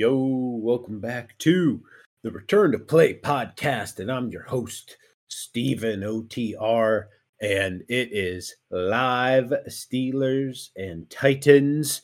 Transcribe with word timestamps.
Yo, 0.00 0.16
welcome 0.62 0.98
back 0.98 1.36
to 1.36 1.78
the 2.22 2.30
Return 2.30 2.72
to 2.72 2.78
Play 2.78 3.20
podcast, 3.20 3.98
and 3.98 4.10
I'm 4.10 4.30
your 4.30 4.44
host, 4.44 4.96
Stephen 5.28 6.00
OTR, 6.00 7.04
and 7.42 7.82
it 7.86 8.08
is 8.10 8.54
live 8.70 9.52
Steelers 9.68 10.70
and 10.74 11.10
Titans. 11.10 12.00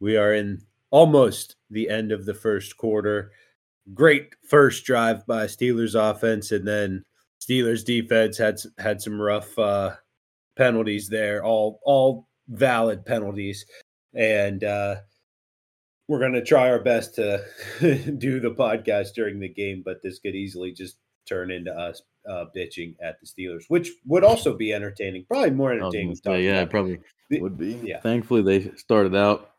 We 0.00 0.16
are 0.16 0.34
in 0.34 0.60
almost 0.90 1.54
the 1.70 1.88
end 1.88 2.10
of 2.10 2.26
the 2.26 2.34
first 2.34 2.76
quarter. 2.78 3.30
Great 3.94 4.34
first 4.50 4.84
drive 4.84 5.24
by 5.24 5.44
Steelers 5.44 5.94
offense, 5.94 6.50
and 6.50 6.66
then 6.66 7.04
Steelers 7.40 7.84
defense 7.84 8.38
had 8.38 8.58
had 8.78 9.00
some 9.00 9.22
rough 9.22 9.56
uh, 9.56 9.94
penalties 10.56 11.08
there, 11.08 11.44
all 11.44 11.78
all 11.84 12.26
valid 12.48 13.06
penalties, 13.06 13.64
and 14.14 14.64
uh, 14.64 14.96
we're 16.08 16.18
going 16.18 16.32
to 16.32 16.44
try 16.44 16.70
our 16.70 16.78
best 16.78 17.14
to 17.16 17.44
do 18.18 18.40
the 18.40 18.50
podcast 18.50 19.14
during 19.14 19.40
the 19.40 19.48
game, 19.48 19.82
but 19.84 20.02
this 20.02 20.18
could 20.18 20.34
easily 20.34 20.72
just 20.72 20.98
turn 21.26 21.50
into 21.50 21.72
us 21.72 22.02
uh, 22.28 22.44
bitching 22.56 22.94
at 23.02 23.16
the 23.20 23.26
Steelers, 23.26 23.64
which 23.68 23.90
would 24.06 24.24
also 24.24 24.56
be 24.56 24.72
entertaining. 24.72 25.24
Probably 25.28 25.50
more 25.50 25.72
entertaining. 25.72 26.14
Say, 26.14 26.44
yeah, 26.44 26.64
probably 26.64 27.00
would 27.30 27.58
be. 27.58 27.80
Yeah. 27.82 28.00
Thankfully, 28.00 28.42
they 28.42 28.70
started 28.76 29.14
out. 29.14 29.50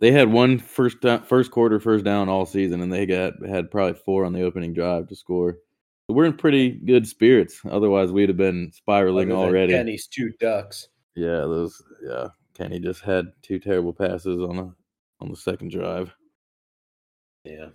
They 0.00 0.10
had 0.10 0.30
one 0.30 0.58
first 0.58 1.00
down, 1.00 1.22
first 1.22 1.50
quarter 1.50 1.80
first 1.80 2.04
down 2.04 2.28
all 2.28 2.46
season, 2.46 2.80
and 2.80 2.92
they 2.92 3.06
got 3.06 3.34
had 3.46 3.70
probably 3.70 3.98
four 4.04 4.24
on 4.24 4.32
the 4.32 4.42
opening 4.42 4.74
drive 4.74 5.08
to 5.08 5.16
score. 5.16 5.58
So 6.06 6.14
we're 6.14 6.26
in 6.26 6.36
pretty 6.36 6.70
good 6.70 7.06
spirits. 7.06 7.60
Otherwise, 7.70 8.12
we'd 8.12 8.28
have 8.28 8.36
been 8.36 8.70
spiraling 8.72 9.32
already. 9.32 9.72
Kenny's 9.72 10.06
two 10.06 10.32
ducks. 10.38 10.88
Yeah, 11.14 11.40
those. 11.40 11.82
Yeah, 12.06 12.28
Kenny 12.54 12.80
just 12.80 13.02
had 13.02 13.32
two 13.42 13.58
terrible 13.58 13.94
passes 13.94 14.42
on 14.42 14.58
a 14.58 14.74
on 15.24 15.30
the 15.30 15.36
second 15.36 15.70
drive. 15.70 16.14
Yeah. 17.44 17.68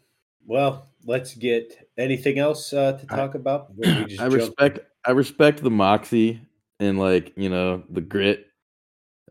Well, 0.45 0.89
let's 1.05 1.35
get 1.35 1.89
anything 1.97 2.39
else 2.39 2.71
uh, 2.73 2.93
to 2.93 3.05
talk 3.05 3.31
I, 3.35 3.37
about. 3.37 3.71
I 4.19 4.25
respect 4.25 4.79
I 5.05 5.11
respect 5.11 5.63
the 5.63 5.71
moxie 5.71 6.41
and 6.79 6.99
like, 6.99 7.33
you 7.35 7.49
know, 7.49 7.83
the 7.89 8.01
grit 8.01 8.45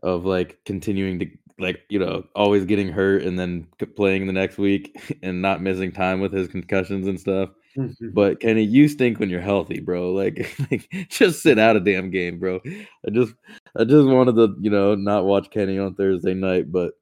of 0.03 0.25
like 0.25 0.59
continuing 0.65 1.19
to 1.19 1.27
like, 1.57 1.81
you 1.89 1.99
know, 1.99 2.23
always 2.35 2.65
getting 2.65 2.89
hurt 2.89 3.23
and 3.23 3.37
then 3.37 3.67
playing 3.95 4.27
the 4.27 4.33
next 4.33 4.57
week 4.57 5.17
and 5.23 5.41
not 5.41 5.61
missing 5.61 5.91
time 5.91 6.21
with 6.21 6.31
his 6.31 6.47
concussions 6.47 7.07
and 7.07 7.19
stuff. 7.19 7.49
Mm-hmm. 7.77 8.09
But 8.13 8.39
Kenny, 8.39 8.63
you 8.63 8.87
stink 8.87 9.19
when 9.19 9.29
you're 9.29 9.41
healthy, 9.41 9.79
bro. 9.79 10.11
Like, 10.11 10.55
like, 10.71 10.89
just 11.09 11.41
sit 11.41 11.59
out 11.59 11.75
a 11.75 11.79
damn 11.79 12.09
game, 12.09 12.39
bro. 12.39 12.59
I 12.65 13.09
just 13.11 13.33
I 13.77 13.83
just 13.83 14.07
wanted 14.07 14.35
to, 14.35 14.55
you 14.59 14.69
know, 14.69 14.95
not 14.95 15.25
watch 15.25 15.51
Kenny 15.51 15.77
on 15.77 15.95
Thursday 15.95 16.33
night, 16.33 16.71
but 16.71 16.93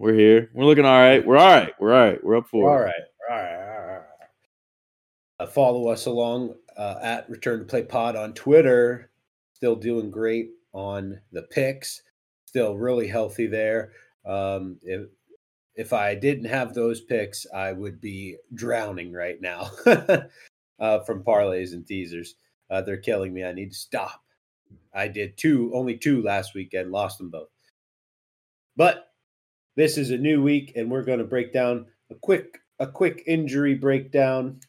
we're 0.00 0.14
here. 0.14 0.50
We're 0.54 0.64
looking 0.64 0.86
all 0.86 0.98
right. 0.98 1.24
We're 1.24 1.36
all 1.36 1.46
right. 1.46 1.74
We're 1.78 1.92
all 1.92 2.00
right. 2.00 2.24
We're 2.24 2.38
up 2.38 2.48
for 2.48 2.70
all 2.70 2.80
right. 2.80 2.94
All 3.30 3.36
right. 3.36 3.52
All 3.52 3.86
right. 3.86 4.02
Uh, 5.38 5.46
follow 5.46 5.88
us 5.88 6.06
along 6.06 6.54
uh, 6.78 6.94
at 7.02 7.28
Return 7.28 7.58
to 7.58 7.66
Play 7.66 7.82
Pod 7.82 8.16
on 8.16 8.32
Twitter. 8.32 9.10
Still 9.52 9.76
doing 9.76 10.10
great 10.10 10.52
on 10.72 11.20
the 11.32 11.42
picks. 11.42 12.00
Still 12.46 12.78
really 12.78 13.08
healthy 13.08 13.46
there. 13.46 13.92
Um, 14.24 14.78
if 14.82 15.06
if 15.74 15.92
I 15.92 16.14
didn't 16.14 16.46
have 16.46 16.72
those 16.72 17.02
picks, 17.02 17.46
I 17.54 17.72
would 17.72 18.00
be 18.00 18.36
drowning 18.54 19.12
right 19.12 19.38
now 19.38 19.70
uh, 20.80 21.00
from 21.00 21.22
parlays 21.24 21.74
and 21.74 21.86
teasers. 21.86 22.36
Uh, 22.70 22.80
they're 22.80 22.96
killing 22.96 23.34
me. 23.34 23.44
I 23.44 23.52
need 23.52 23.72
to 23.72 23.78
stop. 23.78 24.22
I 24.94 25.08
did 25.08 25.36
two, 25.36 25.70
only 25.74 25.98
two 25.98 26.22
last 26.22 26.54
weekend, 26.54 26.90
lost 26.90 27.18
them 27.18 27.28
both. 27.28 27.48
But 28.76 29.09
this 29.80 29.96
is 29.96 30.10
a 30.10 30.18
new 30.18 30.42
week, 30.42 30.74
and 30.76 30.90
we're 30.90 31.02
going 31.02 31.20
to 31.20 31.24
break 31.24 31.54
down 31.54 31.86
a 32.10 32.14
quick 32.14 32.58
a 32.80 32.86
quick 32.86 33.22
injury 33.26 33.74
breakdown, 33.74 34.60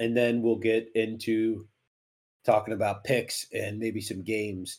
and 0.00 0.16
then 0.16 0.40
we'll 0.40 0.56
get 0.56 0.88
into 0.94 1.66
talking 2.42 2.72
about 2.72 3.04
picks 3.04 3.46
and 3.52 3.78
maybe 3.78 4.00
some 4.00 4.22
games 4.22 4.78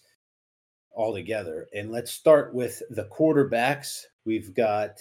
all 0.92 1.14
together. 1.14 1.68
And 1.72 1.92
let's 1.92 2.12
start 2.12 2.56
with 2.56 2.82
the 2.90 3.06
quarterbacks. 3.06 4.02
We've 4.26 4.56
got 4.56 4.98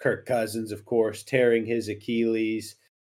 Kirk 0.00 0.26
Cousins, 0.26 0.72
of 0.72 0.84
course, 0.84 1.22
tearing 1.22 1.64
his 1.64 1.88
Achilles. 1.88 2.74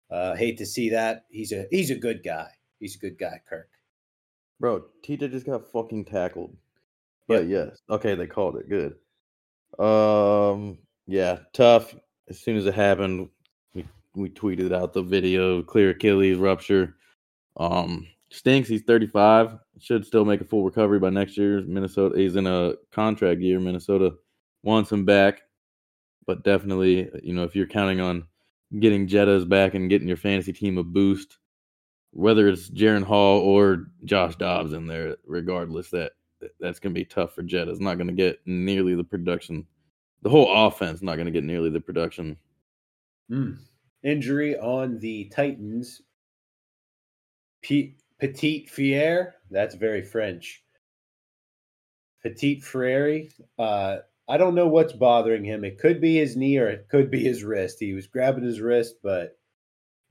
Uh, 0.08 0.36
hate 0.36 0.58
to 0.58 0.66
see 0.66 0.88
that. 0.90 1.24
He's 1.30 1.50
a 1.50 1.66
he's 1.72 1.90
a 1.90 1.96
good 1.96 2.22
guy. 2.22 2.48
He's 2.78 2.94
a 2.94 3.00
good 3.00 3.18
guy, 3.18 3.40
Kirk. 3.48 3.70
Bro, 4.60 4.84
TJ 5.04 5.32
just 5.32 5.46
got 5.46 5.70
fucking 5.72 6.04
tackled. 6.04 6.56
But 7.26 7.48
yep. 7.48 7.70
yes, 7.70 7.82
okay, 7.90 8.14
they 8.14 8.28
called 8.28 8.56
it 8.56 8.68
good. 8.68 8.94
Um, 9.78 10.78
yeah, 11.06 11.38
tough. 11.52 11.94
As 12.28 12.40
soon 12.40 12.56
as 12.56 12.66
it 12.66 12.74
happened, 12.74 13.28
we, 13.74 13.86
we 14.14 14.28
tweeted 14.28 14.74
out 14.74 14.92
the 14.92 15.02
video, 15.02 15.62
clear 15.62 15.90
Achilles 15.90 16.36
rupture. 16.36 16.96
Um, 17.56 18.06
stinks. 18.30 18.68
He's 18.68 18.82
35. 18.82 19.58
Should 19.80 20.04
still 20.04 20.24
make 20.24 20.40
a 20.40 20.44
full 20.44 20.64
recovery 20.64 20.98
by 20.98 21.10
next 21.10 21.36
year. 21.36 21.62
Minnesota. 21.62 22.18
He's 22.18 22.36
in 22.36 22.46
a 22.46 22.74
contract 22.92 23.40
year. 23.40 23.60
Minnesota 23.60 24.14
wants 24.62 24.92
him 24.92 25.04
back, 25.04 25.42
but 26.26 26.44
definitely, 26.44 27.10
you 27.22 27.34
know, 27.34 27.44
if 27.44 27.54
you're 27.54 27.66
counting 27.66 28.00
on 28.00 28.26
getting 28.80 29.06
Jettas 29.06 29.48
back 29.48 29.74
and 29.74 29.88
getting 29.88 30.08
your 30.08 30.16
fantasy 30.16 30.52
team 30.52 30.78
a 30.78 30.84
boost, 30.84 31.38
whether 32.10 32.48
it's 32.48 32.70
Jaren 32.70 33.04
Hall 33.04 33.40
or 33.40 33.86
Josh 34.04 34.36
Dobbs 34.36 34.72
in 34.72 34.86
there, 34.86 35.16
regardless, 35.26 35.90
that 35.90 36.12
that's 36.60 36.78
going 36.78 36.94
to 36.94 36.98
be 36.98 37.04
tough 37.04 37.34
for 37.34 37.42
Jett. 37.42 37.68
It's 37.68 37.80
not 37.80 37.96
going 37.96 38.08
to 38.08 38.12
get 38.12 38.40
nearly 38.46 38.94
the 38.94 39.04
production. 39.04 39.66
The 40.22 40.30
whole 40.30 40.66
offense 40.66 41.02
not 41.02 41.16
going 41.16 41.26
to 41.26 41.32
get 41.32 41.44
nearly 41.44 41.70
the 41.70 41.80
production. 41.80 42.36
Mm. 43.30 43.58
Injury 44.02 44.58
on 44.58 44.98
the 44.98 45.26
Titans. 45.26 46.02
Petit 47.62 48.66
Fier. 48.66 49.34
That's 49.50 49.74
very 49.74 50.02
French. 50.02 50.62
Petit 52.22 52.60
Frere. 52.60 53.28
Uh, 53.58 53.98
I 54.28 54.36
don't 54.36 54.54
know 54.54 54.68
what's 54.68 54.92
bothering 54.92 55.44
him. 55.44 55.64
It 55.64 55.78
could 55.78 56.00
be 56.00 56.16
his 56.16 56.36
knee 56.36 56.58
or 56.58 56.68
it 56.68 56.88
could 56.90 57.10
be 57.10 57.22
his 57.22 57.44
wrist. 57.44 57.78
He 57.80 57.94
was 57.94 58.06
grabbing 58.06 58.44
his 58.44 58.60
wrist, 58.60 58.96
but 59.02 59.38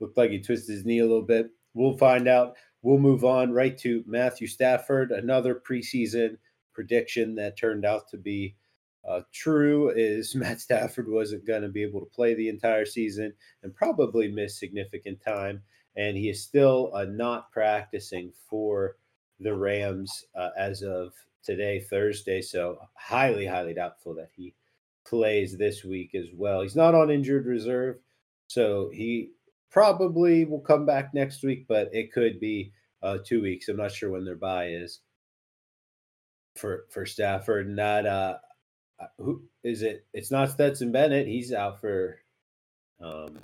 looked 0.00 0.16
like 0.16 0.30
he 0.30 0.40
twisted 0.40 0.74
his 0.74 0.84
knee 0.84 0.98
a 0.98 1.06
little 1.06 1.22
bit. 1.22 1.50
We'll 1.74 1.96
find 1.96 2.28
out. 2.28 2.56
We'll 2.82 2.98
move 2.98 3.24
on 3.24 3.52
right 3.52 3.76
to 3.78 4.04
Matthew 4.06 4.46
Stafford, 4.46 5.10
another 5.10 5.54
preseason 5.54 6.38
prediction 6.72 7.34
that 7.34 7.58
turned 7.58 7.84
out 7.84 8.08
to 8.08 8.16
be 8.16 8.54
uh, 9.06 9.20
true 9.32 9.90
is 9.90 10.34
Matt 10.36 10.60
Stafford 10.60 11.08
wasn't 11.08 11.46
going 11.46 11.62
to 11.62 11.68
be 11.68 11.82
able 11.82 12.00
to 12.00 12.06
play 12.06 12.34
the 12.34 12.48
entire 12.48 12.84
season 12.84 13.32
and 13.62 13.74
probably 13.74 14.28
miss 14.28 14.58
significant 14.58 15.20
time. 15.20 15.62
And 15.96 16.16
he 16.16 16.28
is 16.28 16.42
still 16.44 16.92
uh, 16.94 17.04
not 17.04 17.50
practicing 17.50 18.32
for 18.48 18.96
the 19.40 19.56
Rams 19.56 20.24
uh, 20.36 20.50
as 20.56 20.82
of 20.82 21.12
today, 21.42 21.80
Thursday. 21.80 22.42
So, 22.42 22.78
highly, 22.94 23.46
highly 23.46 23.74
doubtful 23.74 24.14
that 24.14 24.30
he 24.36 24.54
plays 25.04 25.56
this 25.56 25.84
week 25.84 26.14
as 26.14 26.28
well. 26.32 26.62
He's 26.62 26.76
not 26.76 26.94
on 26.94 27.10
injured 27.10 27.46
reserve. 27.46 27.96
So, 28.46 28.90
he 28.92 29.32
probably 29.70 30.44
will 30.44 30.60
come 30.60 30.86
back 30.86 31.14
next 31.14 31.42
week, 31.42 31.66
but 31.68 31.88
it 31.92 32.12
could 32.12 32.40
be 32.40 32.72
uh, 33.02 33.18
two 33.24 33.42
weeks. 33.42 33.68
I'm 33.68 33.76
not 33.76 33.92
sure 33.92 34.10
when 34.10 34.24
their 34.24 34.36
bye 34.36 34.68
is 34.68 35.00
for 36.56 36.86
for 36.90 37.06
Stafford. 37.06 37.68
Not 37.68 38.06
uh, 38.06 38.38
uh, 39.00 39.06
who 39.18 39.42
is 39.62 39.82
it? 39.82 40.06
It's 40.12 40.30
not 40.30 40.50
Stetson 40.50 40.92
Bennett. 40.92 41.26
He's 41.26 41.52
out 41.52 41.80
for 41.80 42.18
um, 43.02 43.38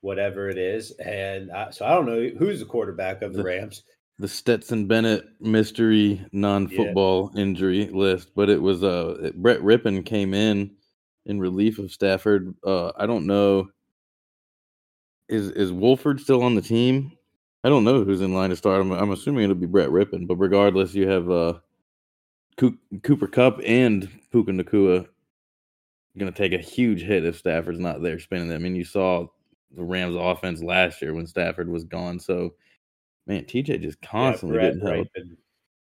whatever 0.00 0.48
it 0.48 0.58
is, 0.58 0.92
and 0.92 1.50
I, 1.50 1.70
so 1.70 1.84
I 1.84 1.90
don't 1.90 2.06
know 2.06 2.30
who's 2.38 2.60
the 2.60 2.66
quarterback 2.66 3.22
of 3.22 3.32
the, 3.32 3.38
the 3.38 3.44
Rams. 3.44 3.82
The 4.18 4.28
Stetson 4.28 4.86
Bennett 4.86 5.26
mystery 5.40 6.24
non-football 6.32 7.32
yeah. 7.34 7.42
injury 7.42 7.90
list, 7.92 8.30
but 8.34 8.48
it 8.48 8.62
was 8.62 8.82
uh 8.82 9.30
Brett 9.34 9.60
Rypien 9.60 10.06
came 10.06 10.32
in 10.32 10.70
in 11.26 11.38
relief 11.38 11.78
of 11.78 11.92
Stafford. 11.92 12.54
Uh, 12.64 12.92
I 12.96 13.04
don't 13.04 13.26
know 13.26 13.68
is 15.28 15.50
is 15.50 15.72
Wolford 15.72 16.20
still 16.20 16.42
on 16.42 16.54
the 16.54 16.62
team? 16.62 17.12
I 17.64 17.68
don't 17.68 17.84
know 17.84 18.04
who's 18.04 18.20
in 18.20 18.34
line 18.34 18.50
to 18.50 18.56
start. 18.56 18.80
I'm, 18.80 18.92
I'm 18.92 19.10
assuming 19.10 19.44
it'll 19.44 19.56
be 19.56 19.66
Brett 19.66 19.88
Rypien, 19.88 20.26
but 20.28 20.36
regardless, 20.36 20.94
you 20.94 21.08
have 21.08 21.30
uh, 21.30 21.54
Cooper 22.56 23.26
Kupp 23.26 23.60
and 23.64 24.08
Puka 24.30 24.52
Nacua 24.52 25.08
going 26.16 26.32
to 26.32 26.36
take 26.36 26.52
a 26.52 26.62
huge 26.62 27.02
hit 27.02 27.24
if 27.24 27.36
Stafford's 27.36 27.78
not 27.78 28.02
there 28.02 28.18
spinning 28.18 28.48
them. 28.48 28.60
I 28.60 28.62
mean, 28.62 28.76
you 28.76 28.84
saw 28.84 29.26
the 29.76 29.82
Rams' 29.82 30.16
offense 30.16 30.62
last 30.62 31.02
year 31.02 31.14
when 31.14 31.26
Stafford 31.26 31.68
was 31.68 31.84
gone. 31.84 32.18
So, 32.18 32.54
man, 33.26 33.44
TJ 33.44 33.82
just 33.82 34.00
constantly 34.00 34.58
yeah, 34.58 34.70
getting 34.70 34.86
help. 34.86 35.08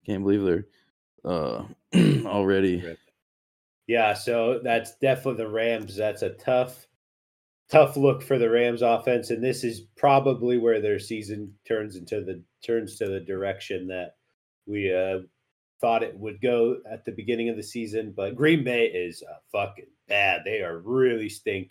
Can't 0.06 0.22
believe 0.22 0.42
they're 0.44 0.66
uh, 1.24 1.64
already. 2.26 2.96
Yeah, 3.86 4.14
so 4.14 4.60
that's 4.62 4.96
definitely 4.96 5.44
the 5.44 5.50
Rams. 5.50 5.96
That's 5.96 6.22
a 6.22 6.30
tough 6.30 6.86
tough 7.72 7.96
look 7.96 8.22
for 8.22 8.38
the 8.38 8.50
Rams 8.50 8.82
offense, 8.82 9.30
and 9.30 9.42
this 9.42 9.64
is 9.64 9.80
probably 9.96 10.58
where 10.58 10.80
their 10.82 10.98
season 10.98 11.54
turns 11.66 11.96
into 11.96 12.20
the 12.20 12.42
turns 12.62 12.96
to 12.98 13.06
the 13.08 13.20
direction 13.20 13.86
that 13.88 14.16
we 14.66 14.94
uh, 14.94 15.20
thought 15.80 16.02
it 16.02 16.16
would 16.16 16.40
go 16.42 16.76
at 16.90 17.04
the 17.06 17.12
beginning 17.12 17.48
of 17.48 17.56
the 17.56 17.62
season. 17.62 18.12
But 18.14 18.36
Green 18.36 18.62
Bay 18.62 18.86
is 18.86 19.22
uh, 19.28 19.36
fucking 19.50 19.86
bad. 20.06 20.42
They 20.44 20.60
are 20.60 20.78
really 20.78 21.28
stink. 21.30 21.70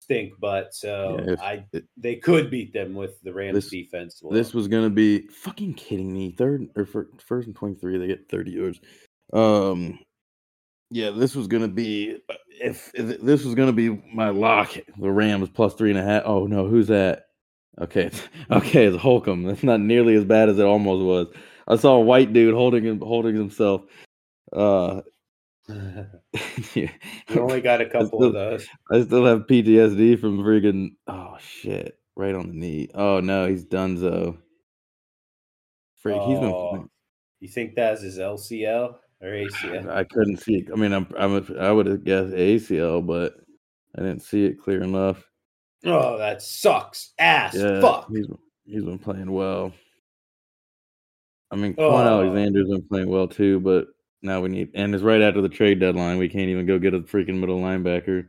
stink, 0.00 0.32
but 0.40 0.74
so 0.74 1.18
Yeah, 1.24 1.32
if 1.32 1.40
I 1.40 1.64
it- 1.72 1.84
they 1.96 2.16
could 2.16 2.50
beat 2.50 2.72
them 2.72 2.94
with 2.94 3.20
the 3.22 3.32
Rams 3.32 3.54
This- 3.54 3.70
defense. 3.70 4.22
This 4.30 4.54
was 4.54 4.68
gonna 4.68 4.90
be 4.90 5.26
fucking 5.28 5.74
kidding 5.74 6.12
me. 6.12 6.32
Third 6.32 6.68
or 6.76 6.86
first 6.86 7.46
and 7.48 7.54
twenty 7.56 7.74
three, 7.74 7.98
they 7.98 8.06
get 8.06 8.28
thirty 8.28 8.52
yards. 8.52 8.80
Um, 9.32 9.98
yeah, 10.92 11.10
this 11.10 11.34
was 11.34 11.46
gonna 11.46 11.68
be 11.68 12.18
if, 12.60 12.90
if 12.94 13.20
this 13.20 13.44
was 13.44 13.54
gonna 13.54 13.72
be 13.72 13.88
my 14.14 14.28
lock. 14.28 14.72
The 14.98 15.10
Rams 15.10 15.48
plus 15.48 15.74
three 15.74 15.90
and 15.90 15.98
a 15.98 16.02
half. 16.02 16.22
Oh 16.26 16.46
no, 16.46 16.66
who's 16.68 16.88
that? 16.88 17.26
Okay, 17.80 18.10
okay, 18.50 18.84
it's 18.84 18.96
Holcomb. 18.98 19.44
That's 19.44 19.62
not 19.62 19.80
nearly 19.80 20.14
as 20.14 20.24
bad 20.24 20.48
as 20.50 20.58
it 20.58 20.64
almost 20.66 21.02
was. 21.04 21.28
I 21.66 21.76
saw 21.76 21.94
a 21.96 22.00
white 22.00 22.32
dude 22.32 22.54
holding 22.54 22.84
him, 22.84 23.00
holding 23.00 23.34
himself. 23.34 23.82
Uh, 24.52 25.00
yeah. 26.74 26.90
we 27.30 27.38
only 27.38 27.60
got 27.62 27.80
a 27.80 27.86
couple 27.90 28.06
still- 28.08 28.24
of 28.24 28.32
those. 28.34 28.66
I 28.90 29.02
still 29.02 29.24
have 29.24 29.46
PTSD 29.46 30.20
from 30.20 30.38
freaking. 30.40 30.90
Oh 31.06 31.36
shit! 31.40 31.98
Right 32.16 32.34
on 32.34 32.48
the 32.48 32.54
knee. 32.54 32.88
Oh 32.94 33.20
no, 33.20 33.46
he's 33.48 33.64
Dunzo. 33.64 34.36
Freak, 36.02 36.20
he's 36.22 36.38
been. 36.38 36.50
Oh, 36.52 36.88
You 37.40 37.48
think 37.48 37.76
that's 37.76 38.02
his 38.02 38.18
LCL 38.18 38.96
or 39.22 39.28
ACL? 39.28 39.88
I 39.90 40.04
couldn't 40.04 40.38
see 40.38 40.56
it. 40.56 40.68
I 40.72 40.76
mean, 40.76 40.92
I'm, 40.92 41.06
I'm 41.16 41.36
a, 41.36 41.58
I 41.58 41.70
would 41.72 41.86
have 41.86 42.04
guessed 42.04 42.32
ACL, 42.34 43.06
but 43.06 43.34
I 43.96 44.02
didn't 44.02 44.22
see 44.22 44.44
it 44.44 44.60
clear 44.60 44.82
enough. 44.82 45.22
Oh, 45.84 46.18
that 46.18 46.42
sucks. 46.42 47.12
Ass. 47.18 47.54
Yeah, 47.54 47.80
Fuck. 47.80 48.08
he's 48.10 48.26
he's 48.64 48.84
been 48.84 48.98
playing 48.98 49.30
well. 49.30 49.72
I 51.50 51.56
mean, 51.56 51.74
Kwon 51.74 52.06
Oh. 52.06 52.22
Alexander's 52.22 52.68
been 52.68 52.86
playing 52.88 53.08
well 53.10 53.28
too, 53.28 53.60
but 53.60 53.88
now 54.22 54.40
we 54.40 54.48
need 54.48 54.70
and 54.74 54.94
it's 54.94 55.02
right 55.04 55.20
after 55.20 55.40
the 55.42 55.48
trade 55.48 55.80
deadline. 55.80 56.18
We 56.18 56.28
can't 56.28 56.48
even 56.48 56.66
go 56.66 56.78
get 56.78 56.94
a 56.94 57.00
freaking 57.00 57.38
middle 57.40 57.60
linebacker. 57.60 58.28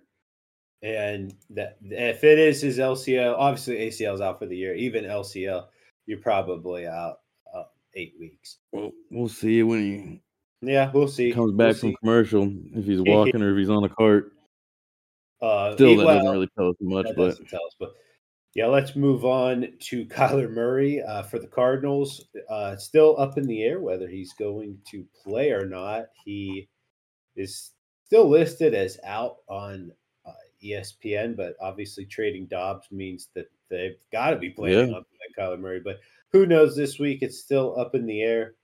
And 0.81 1.33
that 1.51 1.77
if 1.83 2.23
it 2.25 2.37
is 2.39 2.59
his 2.61 2.79
LCL, 2.79 3.35
obviously 3.37 3.77
ACL's 3.77 4.19
out 4.19 4.39
for 4.39 4.47
the 4.47 4.57
year. 4.57 4.73
Even 4.73 5.05
LCL, 5.05 5.65
you're 6.07 6.19
probably 6.19 6.87
out 6.87 7.19
uh, 7.55 7.63
eight 7.93 8.15
weeks. 8.19 8.57
Well, 8.73 8.91
we'll 9.09 9.29
see 9.29 9.63
when 9.63 10.19
Yeah, 10.67 10.91
we'll 10.93 11.07
see. 11.07 11.31
comes 11.31 11.51
We'll 11.53 11.67
back 11.67 11.75
from 11.77 11.89
see. 11.91 11.97
commercial 12.01 12.51
if 12.73 12.85
he's 12.85 13.01
walking 13.05 13.41
or 13.41 13.51
if 13.51 13.57
he's 13.57 13.69
on 13.69 13.83
a 13.83 13.89
cart. 13.89 14.31
Uh, 15.41 15.73
Still, 15.73 15.97
that 15.97 16.05
well, 16.05 16.15
doesn't 16.17 16.31
really 16.31 16.49
tell 16.57 16.69
us 16.69 16.75
much, 16.79 17.07
but 17.17 17.31
us. 17.31 17.75
But 17.79 17.93
yeah, 18.55 18.67
let's 18.67 18.95
move 18.95 19.25
on 19.25 19.67
to 19.79 20.05
Kyler 20.07 20.49
Murray 20.49 21.01
uh, 21.01 21.23
for 21.23 21.39
the 21.39 21.47
Cardinals. 21.47 22.25
Uh, 22.49 22.75
still 22.77 23.15
up 23.19 23.37
in 23.37 23.45
the 23.45 23.61
air 23.63 23.79
whether 23.81 24.07
he's 24.07 24.33
going 24.33 24.77
to 24.91 25.05
play 25.23 25.51
or 25.51 25.65
not. 25.65 26.05
He 26.23 26.69
is 27.35 27.71
still 28.05 28.29
listed 28.29 28.73
as 28.73 28.99
out 29.03 29.37
on 29.49 29.91
uh, 30.25 30.31
ESPN, 30.63 31.35
but 31.35 31.55
obviously 31.59 32.05
trading 32.05 32.45
Dobbs 32.45 32.87
means 32.91 33.27
that 33.35 33.47
they've 33.69 33.97
got 34.11 34.29
to 34.29 34.37
be 34.37 34.51
planning 34.51 34.89
Yeah. 34.91 34.95
on 34.95 35.03
playing 35.03 35.33
Kyler 35.37 35.59
Murray. 35.59 35.81
But 35.83 35.99
who 36.31 36.45
knows? 36.45 36.75
This 36.75 36.99
week 36.99 37.21
it's 37.21 37.39
still 37.39 37.77
up 37.79 37.95
in 37.95 38.05
the 38.05 38.21
air. 38.21 38.55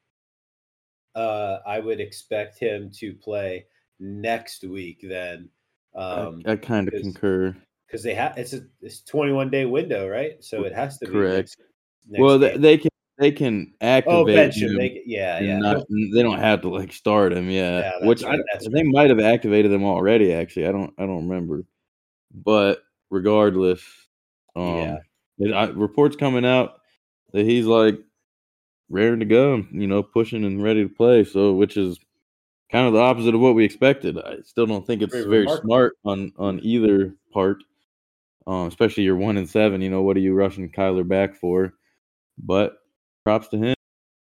Uh, 1.15 1.57
I 1.65 1.79
would 1.79 1.99
expect 1.99 2.59
him 2.59 2.91
to 2.95 3.13
play 3.13 3.65
next 3.99 4.63
week 4.63 5.03
then. 5.07 5.49
Um, 5.95 6.41
I, 6.45 6.51
I 6.51 6.55
kind 6.55 6.87
of 6.87 6.93
concur. 7.01 7.55
because 7.87 8.03
they 8.03 8.13
have 8.13 8.37
it's 8.37 8.53
a 8.53 8.61
it's 8.81 9.01
21 9.01 9.49
day 9.49 9.65
window, 9.65 10.07
right? 10.07 10.43
So 10.43 10.63
it 10.63 10.73
has 10.73 10.97
to 10.99 11.05
be 11.05 11.11
Correct. 11.11 11.35
next, 11.37 11.61
next 12.07 12.21
well, 12.21 12.39
they, 12.39 12.57
they 12.57 12.77
can 12.77 12.89
they 13.17 13.31
can 13.31 13.73
activate 13.81 14.55
oh 14.55 14.65
him. 14.67 14.77
They, 14.77 14.89
can- 14.89 15.03
yeah, 15.05 15.39
yeah. 15.41 15.57
not- 15.57 15.85
they 15.89 16.21
don't 16.23 16.39
have 16.39 16.61
to 16.61 16.69
like 16.69 16.93
start 16.93 17.33
him, 17.33 17.49
yeah. 17.49 17.91
Yeah, 18.01 18.07
Which 18.07 18.23
I, 18.23 18.29
right, 18.29 18.67
they 18.71 18.83
might 18.83 19.09
have 19.09 19.19
activated 19.19 19.71
them 19.71 19.83
already. 19.83 20.31
Actually, 20.33 20.67
I 20.67 20.71
don't 20.71 20.93
I 20.97 21.05
don't 21.05 21.27
remember. 21.27 21.65
But 22.33 22.81
regardless, 23.09 23.83
um, 24.55 24.75
Yeah. 24.77 24.97
it- 25.39 25.53
I, 25.53 25.65
reports 25.65 26.15
coming 26.15 26.45
out 26.45 26.75
that 27.33 27.45
he's 27.45 27.65
like 27.65 27.99
raring 28.89 29.19
to 29.19 29.25
go, 29.25 29.65
you 29.71 29.87
know, 29.87 30.03
pushing 30.03 30.43
and 30.43 30.63
ready 30.63 30.83
to 30.83 30.89
play. 30.89 31.23
So, 31.23 31.53
which 31.53 31.77
is 31.77 31.99
kind 32.71 32.87
of 32.87 32.93
the 32.93 32.99
opposite 32.99 33.35
of 33.35 33.41
what 33.41 33.55
we 33.55 33.65
expected. 33.65 34.17
I 34.17 34.37
still 34.43 34.65
don't 34.65 34.85
think 34.85 35.01
it's 35.01 35.13
Very 35.13 35.45
very 35.45 35.57
smart 35.61 35.97
on 36.05 36.31
on 36.37 36.59
either 36.61 37.15
part. 37.31 37.63
Um, 38.47 38.67
especially 38.67 39.03
you're 39.03 39.15
one 39.15 39.37
and 39.37 39.49
seven. 39.49 39.81
You 39.81 39.89
know, 39.89 40.01
what 40.01 40.17
are 40.17 40.21
you 40.21 40.33
rushing 40.33 40.69
Kyler 40.69 41.07
back 41.07 41.35
for? 41.35 41.73
But 42.37 42.77
props 43.23 43.47
to 43.49 43.57
him. 43.57 43.75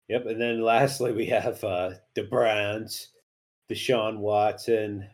Yep. 0.08 0.26
And 0.26 0.40
then 0.40 0.62
lastly, 0.62 1.12
we 1.12 1.26
have 1.26 1.62
uh, 1.64 1.92
the 2.14 2.24
Browns, 2.24 3.08
Deshaun 3.70 4.18
Watson. 4.18 5.08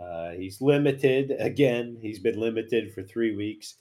Uh, 0.00 0.30
he's 0.30 0.60
limited 0.60 1.34
again. 1.38 1.98
He's 2.00 2.20
been 2.20 2.38
limited 2.38 2.94
for 2.94 3.02
three 3.02 3.36
weeks. 3.36 3.74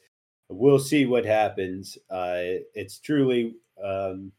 We'll 0.50 0.80
see 0.80 1.06
what 1.06 1.26
happens. 1.26 1.98
Uh, 2.10 2.60
it's 2.74 3.00
truly 3.00 3.56
um, 3.84 4.32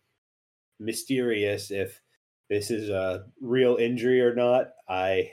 mysterious 0.80 1.70
if 1.70 2.00
this 2.48 2.70
is 2.70 2.88
a 2.88 3.24
real 3.40 3.76
injury 3.76 4.20
or 4.20 4.34
not. 4.34 4.70
I 4.88 5.30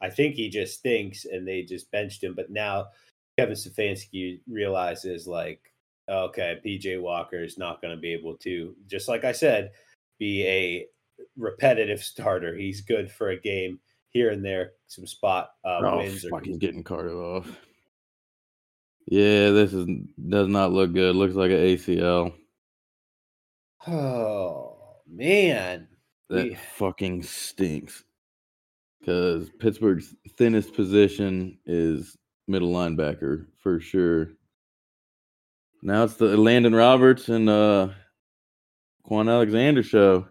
I 0.00 0.10
think 0.10 0.34
he 0.34 0.48
just 0.48 0.78
stinks, 0.78 1.24
and 1.24 1.46
they 1.46 1.62
just 1.62 1.90
benched 1.90 2.22
him. 2.22 2.34
But 2.34 2.50
now 2.50 2.88
Kevin 3.38 3.54
Stefanski 3.54 4.40
realizes 4.48 5.26
like 5.26 5.60
okay, 6.08 6.58
PJ 6.64 7.00
Walker 7.00 7.42
is 7.42 7.58
not 7.58 7.80
going 7.80 7.94
to 7.94 8.00
be 8.00 8.12
able 8.12 8.36
to, 8.38 8.74
just 8.86 9.08
like 9.08 9.24
I 9.24 9.32
said, 9.32 9.70
be 10.18 10.46
a 10.46 10.86
repetitive 11.36 12.02
starter. 12.02 12.54
He's 12.56 12.80
good 12.80 13.10
for 13.10 13.30
a 13.30 13.40
game 13.40 13.78
here 14.10 14.30
and 14.30 14.44
there, 14.44 14.72
some 14.88 15.06
spot 15.06 15.52
uh, 15.64 15.80
oh, 15.82 15.98
wins. 15.98 16.26
he's 16.42 16.58
getting 16.58 16.84
carted 16.84 17.14
off. 17.14 17.48
Yeah, 19.06 19.50
this 19.50 19.72
is 19.72 19.86
does 20.28 20.48
not 20.48 20.72
look 20.72 20.92
good. 20.92 21.16
Looks 21.16 21.34
like 21.34 21.50
an 21.50 21.58
ACL. 21.58 22.34
Oh 23.84 24.71
man, 25.12 25.88
That 26.30 26.44
We- 26.44 26.54
fucking 26.54 27.22
stinks. 27.24 28.04
Because 29.00 29.50
Pittsburgh's 29.58 30.14
thinnest 30.38 30.74
position 30.74 31.58
is 31.66 32.16
middle 32.48 32.72
linebacker 32.72 33.46
for 33.58 33.80
sure. 33.80 34.30
Now 35.82 36.04
it's 36.04 36.14
the 36.14 36.36
Landon 36.36 36.74
Roberts 36.74 37.28
and 37.28 37.48
uh 37.48 37.88
Kwon 39.04 39.28
Alexander 39.28 39.82
show. 39.82 40.28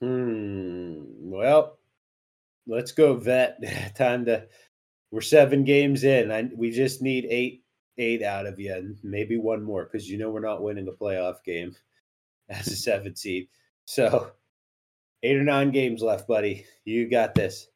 Hmm. 0.00 1.02
Well, 1.30 1.78
let's 2.66 2.92
go 2.92 3.14
vet. 3.14 3.58
Time 3.94 4.24
to. 4.26 4.46
We're 5.10 5.20
seven 5.22 5.64
games 5.64 6.04
in. 6.04 6.30
I, 6.30 6.48
we 6.54 6.70
just 6.70 7.00
need 7.02 7.26
eight, 7.30 7.62
eight 7.96 8.22
out 8.22 8.46
of 8.46 8.58
you, 8.60 8.72
and 8.74 8.96
maybe 9.02 9.36
one 9.38 9.62
more 9.62 9.84
because 9.84 10.08
you 10.08 10.18
know 10.18 10.30
we're 10.30 10.40
not 10.40 10.62
winning 10.62 10.88
a 10.88 10.92
playoff 10.92 11.42
game 11.44 11.74
as 12.48 12.68
a 12.68 12.76
seven 12.76 13.16
seed. 13.16 13.48
So, 13.84 14.32
eight 15.22 15.36
or 15.36 15.44
nine 15.44 15.70
games 15.70 16.02
left, 16.02 16.28
buddy. 16.28 16.66
You 16.84 17.08
got 17.08 17.34
this. 17.34 17.68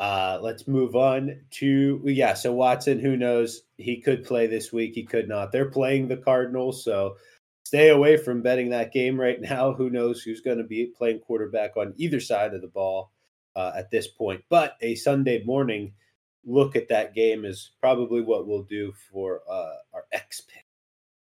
Uh, 0.00 0.38
let's 0.40 0.66
move 0.66 0.96
on 0.96 1.38
to 1.50 2.00
yeah. 2.06 2.32
So 2.32 2.54
Watson, 2.54 2.98
who 2.98 3.18
knows? 3.18 3.62
He 3.76 4.00
could 4.00 4.24
play 4.24 4.46
this 4.46 4.72
week. 4.72 4.94
He 4.94 5.04
could 5.04 5.28
not. 5.28 5.52
They're 5.52 5.70
playing 5.70 6.08
the 6.08 6.16
Cardinals, 6.16 6.82
so 6.82 7.16
stay 7.64 7.90
away 7.90 8.16
from 8.16 8.40
betting 8.40 8.70
that 8.70 8.92
game 8.92 9.20
right 9.20 9.38
now. 9.42 9.74
Who 9.74 9.90
knows 9.90 10.22
who's 10.22 10.40
going 10.40 10.56
to 10.56 10.64
be 10.64 10.86
playing 10.96 11.20
quarterback 11.20 11.76
on 11.76 11.92
either 11.98 12.18
side 12.18 12.54
of 12.54 12.62
the 12.62 12.68
ball 12.68 13.12
uh, 13.54 13.72
at 13.76 13.90
this 13.90 14.08
point? 14.08 14.42
But 14.48 14.76
a 14.80 14.94
Sunday 14.94 15.44
morning 15.44 15.92
look 16.46 16.76
at 16.76 16.88
that 16.88 17.14
game 17.14 17.44
is 17.44 17.72
probably 17.80 18.22
what 18.22 18.46
we'll 18.46 18.62
do 18.62 18.92
for 19.12 19.42
uh, 19.50 19.74
our 19.92 20.06
X 20.12 20.40
pick. 20.40 20.64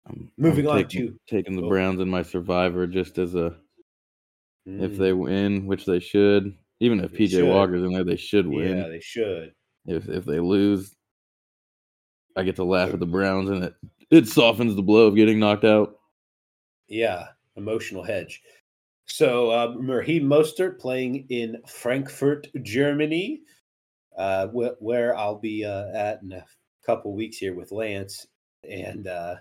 I'm, 0.09 0.31
Moving 0.37 0.67
I'm 0.67 0.73
on 0.79 0.88
taking, 0.88 1.07
to- 1.09 1.19
taking 1.29 1.57
the 1.57 1.62
oh. 1.65 1.69
Browns 1.69 2.00
in 2.00 2.09
my 2.09 2.23
survivor 2.23 2.87
just 2.87 3.19
as 3.19 3.35
a 3.35 3.57
if 4.67 4.93
Mm, 4.93 4.99
they 4.99 5.12
win, 5.15 5.67
which 5.67 5.87
they 5.87 5.99
should. 5.99 6.55
Even 6.81 7.00
if 7.00 7.12
They 7.12 7.21
PJ 7.21 7.31
should. 7.31 7.49
Walker's 7.49 7.83
in 7.83 7.93
there, 7.93 8.05
they 8.05 8.17
should 8.17 8.47
win. 8.47 8.77
yeah, 8.79 8.88
they 8.88 9.00
should. 9.00 9.55
If 9.87 10.09
if 10.11 10.25
they 10.27 10.41
lose, 10.41 10.95
I 12.37 12.43
get 12.43 12.57
to 12.57 12.65
laugh 12.65 12.93
at 12.93 13.00
the 13.00 13.07
Browns, 13.07 13.49
and 13.50 13.65
it 13.65 13.75
it 14.11 14.29
softens 14.29 14.77
the 14.77 14.83
blow 14.83 15.07
of 15.07 15.17
getting 15.17 15.38
knocked 15.38 15.65
out. 15.65 15.97
Yeah, 16.87 17.29
emotional 17.57 18.03
hedge. 18.03 18.43
So 19.07 19.50
uh, 19.50 19.75
Raheem 19.79 20.25
Mostert 20.25 20.79
playing 20.79 21.27
in 21.31 21.62
Frankfurt, 21.67 22.49
Germany, 22.62 23.41
uh, 24.19 24.49
wh- 24.49 24.81
where 24.83 25.17
I'll 25.17 25.38
be 25.38 25.65
uh, 25.65 25.87
at 25.95 26.21
in 26.23 26.33
a 26.33 26.45
couple 26.85 27.15
weeks 27.15 27.38
here 27.38 27.55
with 27.55 27.73
Lance, 27.73 28.27
and 28.69 29.07
uh, 29.07 29.37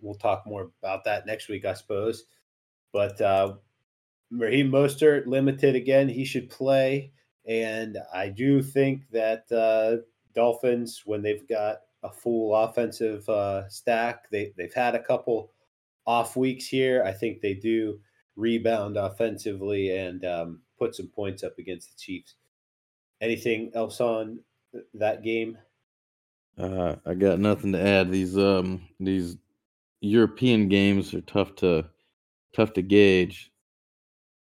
we'll 0.00 0.14
talk 0.14 0.44
more 0.46 0.70
about 0.82 1.04
that 1.04 1.26
next 1.26 1.48
week, 1.48 1.64
I 1.64 1.74
suppose. 1.74 2.24
But 2.92 3.20
uh, 3.20 3.54
Raheem 4.30 4.70
Mostert 4.70 5.26
limited 5.26 5.74
again; 5.74 6.08
he 6.08 6.24
should 6.24 6.50
play, 6.50 7.12
and 7.46 7.98
I 8.14 8.28
do 8.28 8.62
think 8.62 9.10
that 9.10 9.50
uh, 9.50 10.02
Dolphins, 10.34 11.02
when 11.04 11.22
they've 11.22 11.46
got 11.48 11.78
a 12.02 12.10
full 12.10 12.54
offensive 12.54 13.28
uh, 13.28 13.68
stack, 13.68 14.30
they 14.30 14.52
they've 14.56 14.74
had 14.74 14.94
a 14.94 15.02
couple 15.02 15.52
off 16.06 16.36
weeks 16.36 16.66
here. 16.66 17.02
I 17.04 17.12
think 17.12 17.40
they 17.40 17.54
do 17.54 18.00
rebound 18.36 18.96
offensively 18.96 19.96
and 19.96 20.24
um, 20.24 20.60
put 20.78 20.94
some 20.94 21.08
points 21.08 21.42
up 21.42 21.58
against 21.58 21.90
the 21.90 21.96
Chiefs. 21.98 22.34
Anything 23.20 23.70
else 23.74 24.00
on 24.00 24.40
that 24.94 25.22
game? 25.22 25.58
Uh, 26.58 26.96
I 27.06 27.14
got 27.14 27.38
nothing 27.38 27.72
to 27.72 27.80
add. 27.80 28.10
These 28.10 28.36
um 28.36 28.88
these 29.00 29.36
European 30.02 30.68
games 30.68 31.14
are 31.14 31.20
tough 31.22 31.54
to 31.56 31.88
tough 32.54 32.72
to 32.74 32.82
gauge. 32.82 33.50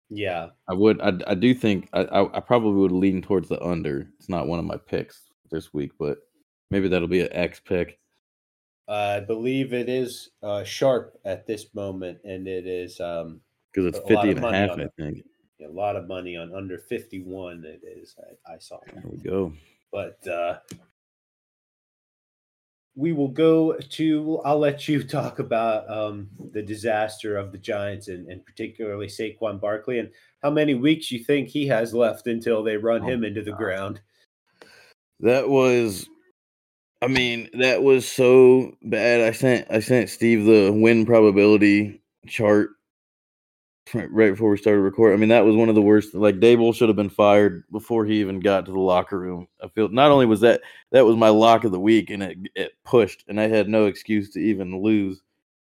Yeah, 0.10 0.50
I 0.68 0.74
would. 0.74 1.00
I, 1.01 1.13
I 1.27 1.36
do 1.36 1.53
think 1.53 1.89
I, 1.94 2.01
I, 2.06 2.38
I 2.38 2.39
probably 2.39 2.79
would 2.82 2.91
lean 2.91 3.22
towards 3.22 3.50
the 3.50 3.62
under. 3.63 4.10
It's 4.18 4.29
not 4.29 4.48
one 4.48 4.58
of 4.60 4.65
my 4.65 4.77
picks 4.77 5.29
this 5.51 5.74
week, 5.74 5.91
but 6.00 6.20
maybe 6.72 6.88
that'll 6.88 7.08
be 7.08 7.22
an 7.22 7.29
X 7.32 7.60
pick. 7.60 8.00
I 8.88 9.20
believe 9.20 9.72
it 9.74 9.88
is 9.88 10.32
uh, 10.41 10.63
sharp 10.63 11.20
at 11.25 11.46
this 11.46 11.75
moment, 11.75 12.20
and 12.24 12.48
it 12.48 12.65
is 12.65 13.00
um, 13.00 13.41
because 13.72 13.86
it's 13.88 14.00
A 14.00 14.13
lot 14.13 14.25
50 14.25 14.29
and 14.32 14.46
a 14.46 14.51
half, 14.51 14.72
I 14.79 14.88
think. 14.98 15.24
a 15.63 15.68
lot 15.68 15.96
of 15.96 16.08
money 16.08 16.36
on 16.38 16.56
under 16.56 16.77
51 16.79 17.63
it 17.65 17.82
is 17.86 18.15
i, 18.48 18.53
I 18.53 18.58
saw 18.60 18.79
There 18.91 19.03
we 19.06 19.18
go. 19.18 19.53
but 19.91 20.25
uh 20.27 20.60
we 23.00 23.13
will 23.13 23.29
go 23.29 23.74
to 23.89 24.41
i'll 24.46 24.60
let 24.60 24.88
you 24.89 25.03
talk 25.06 25.39
about 25.39 25.89
um 25.91 26.29
the 26.53 26.63
disaster 26.63 27.38
of 27.38 27.53
the 27.53 27.60
giants 27.60 28.10
and, 28.10 28.27
and 28.29 28.46
particularly 28.46 29.08
saquon 29.08 29.62
barkley 29.62 30.00
and 30.00 30.12
how 30.44 30.51
many 30.51 30.75
weeks 30.75 31.12
you 31.12 31.20
think 31.24 31.50
he 31.50 31.68
has 31.68 31.94
left 31.94 32.27
until 32.27 32.63
they 32.63 32.77
run 32.77 33.03
Oh, 33.03 33.08
him 33.10 33.24
into 33.25 33.44
the 33.44 33.51
God. 33.51 33.58
ground 33.58 34.01
That 35.22 35.50
was, 35.50 36.08
I 37.01 37.08
mean, 37.08 37.50
that 37.53 37.84
was 37.84 38.08
so 38.08 38.75
bad. 38.84 39.22
I 39.22 39.32
sent 39.32 39.68
I 39.72 39.82
sent 39.82 40.10
Steve 40.10 40.46
the 40.46 40.72
win 40.74 41.06
probability 41.06 42.01
chart 42.27 42.72
right 43.93 44.31
before 44.31 44.50
we 44.51 44.58
started 44.58 44.81
recording. 44.81 45.17
I 45.17 45.19
mean, 45.19 45.29
that 45.29 45.46
was 45.46 45.55
one 45.55 45.69
of 45.69 45.75
the 45.75 45.81
worst. 45.81 46.13
Like 46.13 46.39
Daboll 46.39 46.74
should 46.75 46.89
have 46.89 46.96
been 46.96 47.10
fired 47.10 47.63
before 47.72 48.05
he 48.05 48.19
even 48.19 48.39
got 48.39 48.65
to 48.65 48.72
the 48.72 48.79
locker 48.79 49.19
room. 49.19 49.48
I 49.63 49.67
feel 49.69 49.89
not 49.89 50.12
only 50.12 50.25
was 50.25 50.41
that 50.41 50.62
that 50.91 51.05
was 51.05 51.15
my 51.15 51.29
lock 51.29 51.63
of 51.63 51.72
the 51.72 51.79
week, 51.79 52.10
and 52.10 52.24
it 52.24 52.38
it 52.55 52.72
pushed, 52.84 53.25
and 53.27 53.39
I 53.39 53.48
had 53.48 53.69
no 53.69 53.86
excuse 53.86 54.31
to 54.31 54.39
even 54.39 54.81
lose. 54.81 55.22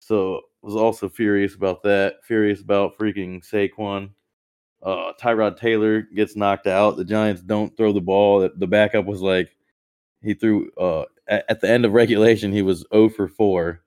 So 0.01 0.43
was 0.63 0.77
also 0.77 1.09
furious 1.09 1.55
about 1.55 1.83
that. 1.85 2.17
Furious 2.25 2.61
about 2.61 2.99
freaking 2.99 3.45
Saquon. 3.45 4.11
Uh, 4.83 5.13
Tyrod 5.21 5.59
Taylor 5.59 6.03
gets 6.03 6.37
knocked 6.37 6.67
out. 6.67 6.97
The 6.97 7.05
Giants 7.05 7.43
don't 7.43 7.77
throw 7.77 7.93
the 7.93 8.01
ball. 8.01 8.41
The- 8.41 8.53
The 8.57 8.67
backup 8.67 9.07
was 9.07 9.21
like 9.23 9.51
he 10.23 10.35
threw 10.35 10.71
uh 10.79 11.05
at, 11.29 11.45
at 11.49 11.61
the 11.61 11.71
end 11.71 11.85
of 11.85 11.93
regulation 11.93 12.53
he 12.53 12.63
was 12.63 12.85
0 12.93 13.09
for 13.11 13.29
4 13.29 13.83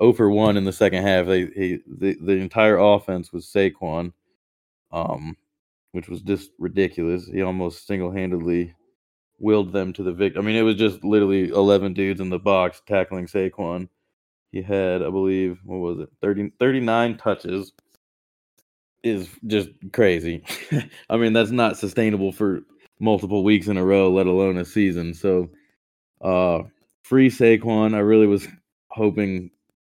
0 0.00 0.12
for 0.14 0.30
1 0.30 0.56
in 0.56 0.64
the 0.64 0.72
second 0.72 1.02
half 1.02 1.26
they 1.26 1.46
he 1.46 1.78
the, 1.86 2.16
the 2.20 2.32
entire 2.32 2.76
offense 2.78 3.32
was 3.32 3.46
Saquon 3.46 4.12
um 4.92 5.36
which 5.92 6.08
was 6.08 6.22
just 6.22 6.50
ridiculous. 6.58 7.26
He 7.26 7.42
almost 7.42 7.86
single-handedly 7.86 8.74
willed 9.38 9.72
them 9.72 9.92
to 9.92 10.02
the 10.02 10.12
victory 10.12 10.42
I 10.42 10.44
mean 10.44 10.56
it 10.56 10.62
was 10.62 10.76
just 10.76 11.04
literally 11.04 11.48
11 11.48 11.94
dudes 11.94 12.20
in 12.20 12.30
the 12.30 12.38
box 12.38 12.82
tackling 12.86 13.26
Saquon. 13.26 13.88
He 14.52 14.62
had 14.62 15.02
I 15.02 15.10
believe 15.10 15.58
what 15.64 15.78
was 15.78 16.00
it 16.00 16.08
30 16.22 16.52
39 16.58 17.16
touches 17.16 17.72
is 19.02 19.28
just 19.46 19.68
crazy. 19.92 20.42
I 21.10 21.16
mean 21.16 21.32
that's 21.32 21.50
not 21.50 21.76
sustainable 21.78 22.32
for 22.32 22.62
multiple 23.00 23.44
weeks 23.44 23.68
in 23.68 23.76
a 23.76 23.84
row 23.84 24.10
let 24.10 24.26
alone 24.26 24.56
a 24.56 24.64
season. 24.64 25.14
So 25.14 25.50
uh, 26.20 26.62
free 27.02 27.28
Saquon. 27.28 27.94
I 27.94 27.98
really 28.00 28.26
was 28.26 28.48
hoping 28.88 29.50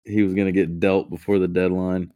he 0.07 0.23
was 0.23 0.33
going 0.33 0.47
to 0.47 0.51
get 0.51 0.79
dealt 0.79 1.09
before 1.09 1.39
the 1.39 1.47
deadline. 1.47 2.11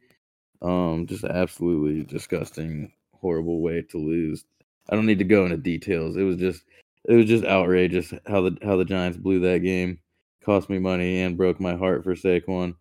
Um, 0.62 1.08
just 1.08 1.24
absolutely 1.24 2.04
disgusting, 2.04 2.92
horrible 3.14 3.62
way 3.62 3.82
to 3.90 3.98
lose. 3.98 4.46
I 4.90 4.96
don't 4.96 5.06
need 5.06 5.20
to 5.20 5.26
go 5.26 5.46
into 5.46 5.58
details. 5.58 6.18
It 6.18 6.24
was 6.24 6.38
just, 6.38 6.64
it 7.06 7.16
was 7.16 7.26
just 7.26 7.46
outrageous 7.46 8.14
how 8.28 8.42
the 8.42 8.58
how 8.62 8.78
the 8.78 8.86
Giants 8.86 9.18
blew 9.18 9.40
that 9.40 9.60
game. 9.60 10.00
Cost 10.44 10.70
me 10.70 10.80
money 10.80 11.22
and 11.22 11.38
broke 11.38 11.60
my 11.60 11.76
heart 11.76 12.04
for 12.04 12.16
Saquon. 12.16 12.76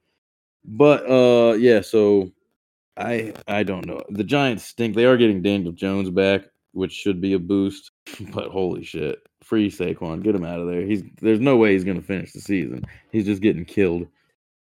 But 0.64 1.08
uh, 1.10 1.54
yeah. 1.54 1.80
So 1.80 2.32
I 2.96 3.32
I 3.48 3.62
don't 3.62 3.86
know. 3.86 4.02
The 4.10 4.24
Giants 4.24 4.64
stink. 4.64 4.94
They 4.94 5.06
are 5.06 5.16
getting 5.16 5.42
Daniel 5.42 5.72
Jones 5.72 6.10
back, 6.10 6.42
which 6.72 6.92
should 6.92 7.20
be 7.20 7.32
a 7.32 7.38
boost. 7.38 7.90
But 8.32 8.50
holy 8.50 8.84
shit, 8.84 9.18
free 9.42 9.70
Saquon, 9.70 10.22
get 10.22 10.34
him 10.34 10.44
out 10.44 10.60
of 10.60 10.66
there. 10.66 10.82
He's 10.82 11.02
there's 11.20 11.40
no 11.40 11.56
way 11.56 11.72
he's 11.72 11.84
gonna 11.84 12.02
finish 12.02 12.32
the 12.32 12.40
season. 12.40 12.84
He's 13.10 13.24
just 13.24 13.42
getting 13.42 13.64
killed. 13.64 14.06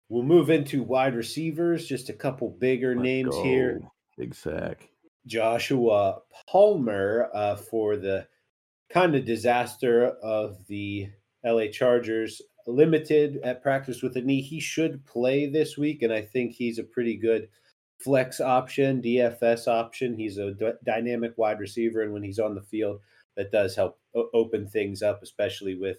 We'll 0.09 0.23
move 0.23 0.49
into 0.49 0.83
wide 0.83 1.15
receivers 1.15 1.85
just 1.85 2.09
a 2.09 2.13
couple 2.13 2.49
bigger 2.49 2.95
Let's 2.95 3.03
names 3.03 3.35
here 3.37 3.79
go. 3.79 3.91
Big 4.17 4.35
sack. 4.35 4.89
Joshua 5.25 6.19
Palmer 6.47 7.29
uh, 7.33 7.55
for 7.55 7.95
the 7.95 8.27
kind 8.89 9.15
of 9.15 9.25
disaster 9.25 10.07
of 10.21 10.57
the 10.67 11.09
LA 11.45 11.67
Chargers. 11.71 12.41
Limited 12.65 13.39
at 13.43 13.61
practice 13.61 14.01
with 14.01 14.15
a 14.15 14.21
knee. 14.21 14.41
He 14.41 14.59
should 14.61 15.05
play 15.05 15.47
this 15.47 15.77
week, 15.77 16.01
and 16.01 16.13
I 16.13 16.21
think 16.21 16.53
he's 16.53 16.79
a 16.79 16.83
pretty 16.83 17.17
good 17.17 17.49
flex 17.99 18.39
option, 18.39 19.01
DFS 19.01 19.67
option. 19.67 20.15
He's 20.15 20.37
a 20.37 20.53
d- 20.53 20.71
dynamic 20.85 21.33
wide 21.37 21.59
receiver, 21.59 22.01
and 22.01 22.13
when 22.13 22.23
he's 22.23 22.39
on 22.39 22.55
the 22.55 22.61
field, 22.61 23.01
that 23.35 23.51
does 23.51 23.75
help 23.75 23.99
o- 24.15 24.29
open 24.33 24.67
things 24.67 25.01
up, 25.01 25.21
especially 25.23 25.75
with 25.75 25.97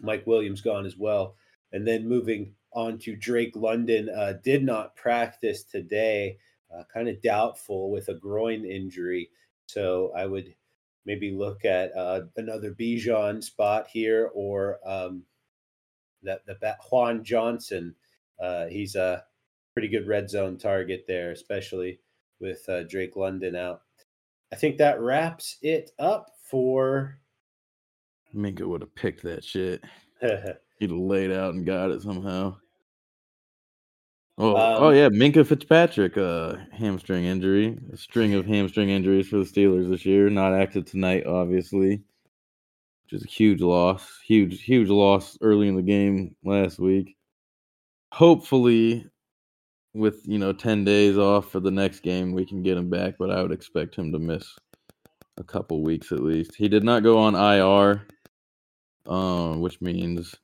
Mike 0.00 0.26
Williams 0.26 0.60
gone 0.60 0.86
as 0.86 0.96
well. 0.96 1.34
And 1.72 1.86
then 1.86 2.08
moving 2.08 2.54
on 2.74 2.98
to 2.98 3.16
Drake 3.16 3.56
London, 3.56 4.08
uh, 4.08 4.34
did 4.42 4.64
not 4.64 4.96
practice 4.96 5.64
today 5.64 6.38
uh, 6.74 6.82
kind 6.92 7.08
of 7.08 7.20
doubtful 7.22 7.90
with 7.90 8.08
a 8.08 8.14
groin 8.14 8.64
injury. 8.64 9.30
So 9.66 10.12
I 10.16 10.26
would 10.26 10.54
maybe 11.06 11.32
look 11.32 11.64
at 11.64 11.96
uh, 11.96 12.22
another 12.36 12.72
Bijan 12.72 13.42
spot 13.42 13.86
here 13.92 14.30
or 14.34 14.78
um, 14.84 15.22
that 16.22 16.44
the 16.46 16.54
bat 16.54 16.78
Juan 16.90 17.22
Johnson. 17.24 17.94
Uh, 18.42 18.66
he's 18.66 18.96
a 18.96 19.24
pretty 19.74 19.88
good 19.88 20.08
red 20.08 20.28
zone 20.28 20.58
target 20.58 21.04
there, 21.06 21.30
especially 21.30 22.00
with 22.40 22.68
uh, 22.68 22.82
Drake 22.84 23.16
London 23.16 23.54
out. 23.54 23.82
I 24.52 24.56
think 24.56 24.78
that 24.78 25.00
wraps 25.00 25.58
it 25.62 25.90
up 25.98 26.30
for. 26.42 27.18
Minkah 28.34 28.66
would 28.66 28.80
have 28.80 28.94
picked 28.94 29.22
that 29.22 29.44
shit. 29.44 29.82
He'd 30.20 30.90
have 30.90 30.98
laid 30.98 31.30
out 31.30 31.54
and 31.54 31.64
got 31.64 31.90
it 31.90 32.02
somehow. 32.02 32.56
Oh, 34.36 34.56
oh 34.56 34.88
Um, 34.88 34.94
yeah, 34.96 35.08
Minkah 35.10 35.46
Fitzpatrick, 35.46 36.16
uh, 36.18 36.56
hamstring 36.72 37.24
injury, 37.24 37.78
a 37.92 37.96
string 37.96 38.34
of 38.34 38.46
hamstring 38.46 38.90
injuries 38.90 39.28
for 39.28 39.38
the 39.38 39.44
Steelers 39.44 39.88
this 39.88 40.04
year. 40.04 40.28
Not 40.28 40.54
active 40.54 40.86
tonight, 40.86 41.24
obviously, 41.26 42.02
which 43.04 43.12
is 43.12 43.24
a 43.24 43.28
huge 43.28 43.60
loss. 43.60 44.20
Huge, 44.26 44.62
huge 44.62 44.88
loss 44.88 45.38
early 45.40 45.68
in 45.68 45.76
the 45.76 45.82
game 45.82 46.34
last 46.44 46.78
week. 46.78 47.16
Hopefully, 48.12 49.06
with 49.94 50.22
you 50.26 50.38
know 50.38 50.52
ten 50.52 50.84
days 50.84 51.18
off 51.18 51.50
for 51.50 51.60
the 51.60 51.70
next 51.70 52.00
game, 52.00 52.32
we 52.32 52.46
can 52.46 52.62
get 52.62 52.76
him 52.78 52.90
back. 52.90 53.14
But 53.18 53.30
I 53.30 53.42
would 53.42 53.52
expect 53.52 53.94
him 53.96 54.12
to 54.12 54.18
miss 54.18 54.56
a 55.38 55.44
couple 55.44 55.82
weeks 55.82 56.12
at 56.12 56.20
least. 56.20 56.54
He 56.56 56.68
did 56.68 56.84
not 56.84 57.02
go 57.04 57.18
on 57.18 57.34
IR, 57.36 58.06
um, 59.06 59.60
which 59.60 59.80
means 59.80 60.34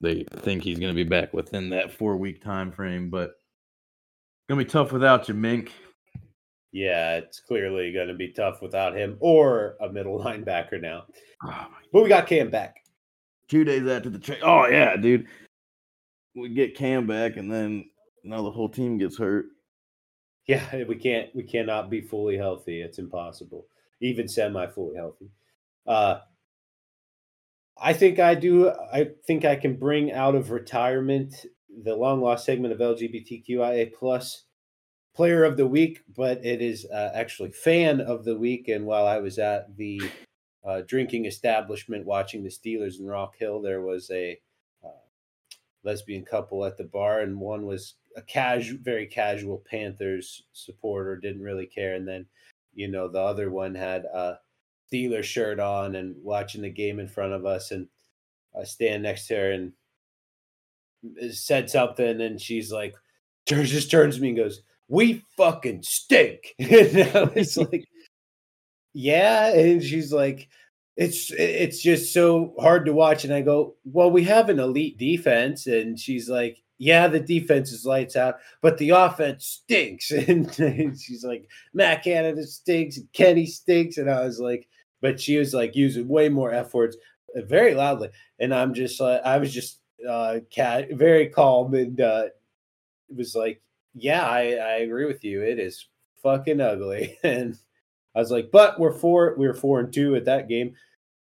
they 0.00 0.24
think 0.38 0.62
he's 0.62 0.78
going 0.78 0.94
to 0.94 1.04
be 1.04 1.08
back 1.08 1.32
within 1.32 1.70
that 1.70 1.92
four 1.92 2.16
week 2.16 2.42
time 2.42 2.72
frame. 2.72 3.10
But 3.10 3.32
gonna 4.48 4.62
be 4.64 4.70
tough 4.70 4.92
without 4.92 5.28
you, 5.28 5.34
Mink. 5.34 5.72
yeah, 6.72 7.16
it's 7.16 7.40
clearly 7.40 7.92
going 7.92 8.08
to 8.08 8.14
be 8.14 8.28
tough 8.32 8.62
without 8.62 8.96
him 8.96 9.16
or 9.20 9.76
a 9.80 9.88
middle 9.90 10.18
linebacker 10.24 10.80
now. 10.80 11.04
Oh, 11.44 11.66
But 11.92 12.02
we 12.02 12.08
got 12.08 12.26
Cam 12.26 12.50
back. 12.50 12.76
two 13.48 13.64
days 13.64 13.86
after 13.86 14.10
the 14.10 14.18
trade. 14.18 14.40
Oh 14.42 14.66
yeah, 14.66 14.96
dude. 14.96 15.26
We 16.36 16.48
get 16.50 16.76
Cam 16.76 17.06
back, 17.06 17.36
and 17.36 17.50
then 17.52 17.86
now 18.22 18.42
the 18.42 18.50
whole 18.52 18.68
team 18.68 18.98
gets 18.98 19.18
hurt. 19.18 19.46
Yeah, 20.46 20.84
we 20.88 20.94
can't 20.96 21.34
we 21.34 21.42
cannot 21.42 21.90
be 21.90 22.00
fully 22.00 22.36
healthy. 22.36 22.80
It's 22.82 22.98
impossible. 22.98 23.66
Even 24.00 24.28
semi 24.28 24.66
fully 24.68 24.96
healthy. 24.96 25.28
Uh 25.86 26.20
I 27.78 27.92
think 27.92 28.18
I 28.18 28.34
do 28.34 28.70
I 28.92 29.10
think 29.26 29.44
I 29.44 29.56
can 29.56 29.76
bring 29.76 30.12
out 30.12 30.34
of 30.34 30.50
retirement 30.50 31.34
the 31.84 31.94
long 31.94 32.20
lost 32.20 32.44
segment 32.44 32.72
of 32.72 32.80
LGBTQIA 32.80 33.92
plus 33.94 34.44
player 35.14 35.44
of 35.44 35.56
the 35.56 35.66
week, 35.66 36.02
but 36.16 36.44
it 36.44 36.62
is 36.62 36.86
uh, 36.86 37.10
actually 37.14 37.50
fan 37.50 38.00
of 38.00 38.24
the 38.24 38.36
week. 38.36 38.68
And 38.68 38.86
while 38.86 39.06
I 39.06 39.18
was 39.18 39.38
at 39.38 39.76
the 39.76 40.00
uh, 40.64 40.82
drinking 40.86 41.26
establishment 41.26 42.06
watching 42.06 42.42
the 42.42 42.50
Steelers 42.50 42.98
in 42.98 43.06
Rock 43.06 43.36
Hill, 43.38 43.60
there 43.60 43.82
was 43.82 44.10
a 44.10 44.38
uh, 44.84 44.88
lesbian 45.84 46.24
couple 46.24 46.64
at 46.64 46.76
the 46.76 46.84
bar, 46.84 47.20
and 47.20 47.38
one 47.38 47.66
was 47.66 47.94
a 48.16 48.22
casual, 48.22 48.78
very 48.82 49.06
casual 49.06 49.62
Panthers 49.70 50.44
supporter, 50.52 51.16
didn't 51.16 51.42
really 51.42 51.66
care, 51.66 51.94
and 51.94 52.06
then 52.06 52.26
you 52.74 52.88
know 52.88 53.08
the 53.08 53.20
other 53.20 53.50
one 53.50 53.74
had 53.74 54.04
a 54.04 54.38
Steelers 54.92 55.24
shirt 55.24 55.60
on 55.60 55.96
and 55.96 56.14
watching 56.22 56.62
the 56.62 56.70
game 56.70 56.98
in 56.98 57.08
front 57.08 57.32
of 57.32 57.46
us, 57.46 57.70
and 57.70 57.88
I 58.58 58.64
stand 58.64 59.02
next 59.02 59.26
to 59.28 59.36
her 59.36 59.52
and 59.52 59.72
said 61.32 61.70
something, 61.70 62.20
and 62.20 62.40
she's 62.40 62.72
like, 62.72 62.94
turns 63.46 63.70
just 63.70 63.90
turns 63.90 64.16
to 64.16 64.22
me 64.22 64.28
and 64.28 64.36
goes, 64.36 64.62
"We 64.88 65.24
fucking 65.36 65.82
stink," 65.82 66.54
and 66.58 67.16
I 67.16 67.24
was 67.24 67.56
like, 67.72 67.86
"Yeah," 68.92 69.54
and 69.54 69.82
she's 69.82 70.12
like. 70.12 70.48
it's 70.96 71.30
it's 71.32 71.80
just 71.80 72.12
so 72.12 72.52
hard 72.58 72.84
to 72.86 72.92
watch. 72.92 73.24
And 73.24 73.32
I 73.32 73.40
go, 73.40 73.76
well, 73.84 74.10
we 74.10 74.24
have 74.24 74.50
an 74.50 74.58
elite 74.58 74.98
defense, 74.98 75.66
and 75.66 75.98
she's 75.98 76.28
like, 76.28 76.62
yeah, 76.80 77.08
the 77.08 77.20
defense 77.20 77.72
is 77.72 77.84
lights 77.84 78.16
out, 78.16 78.36
but 78.62 78.78
the 78.78 78.90
offense 78.90 79.44
stinks. 79.46 80.10
And 80.58 80.98
she's 80.98 81.22
like, 81.22 81.46
Matt 81.74 82.02
Canada 82.02 82.42
stinks, 82.46 82.96
and 82.96 83.12
Kenny 83.12 83.46
stinks, 83.46 83.98
and 83.98 84.10
I 84.10 84.24
was 84.24 84.40
like, 84.40 84.66
but 85.00 85.20
she 85.20 85.38
was 85.38 85.54
like 85.54 85.76
using 85.76 86.08
way 86.08 86.28
more 86.28 86.52
F 86.52 86.74
words 86.74 86.96
uh, 87.36 87.42
very 87.42 87.74
loudly, 87.74 88.10
and 88.38 88.54
I'm 88.54 88.74
just 88.74 89.00
like, 89.00 89.22
I 89.24 89.38
was 89.38 89.52
just 89.52 89.80
uh, 90.08 90.40
cat 90.50 90.88
very 90.92 91.28
calm 91.28 91.74
and 91.74 92.00
uh, 92.00 92.24
it 93.08 93.16
was 93.16 93.34
like, 93.34 93.60
yeah, 93.94 94.24
I, 94.24 94.52
I 94.54 94.72
agree 94.78 95.06
with 95.06 95.24
you. 95.24 95.42
It 95.42 95.58
is 95.58 95.88
fucking 96.22 96.60
ugly. 96.60 97.18
And 97.24 97.56
I 98.14 98.18
was 98.18 98.30
like, 98.30 98.50
but 98.50 98.80
we're 98.80 98.92
four, 98.92 99.34
we 99.36 99.46
were 99.46 99.54
four 99.54 99.80
and 99.80 99.92
two 99.92 100.16
at 100.16 100.24
that 100.24 100.48
game. 100.48 100.74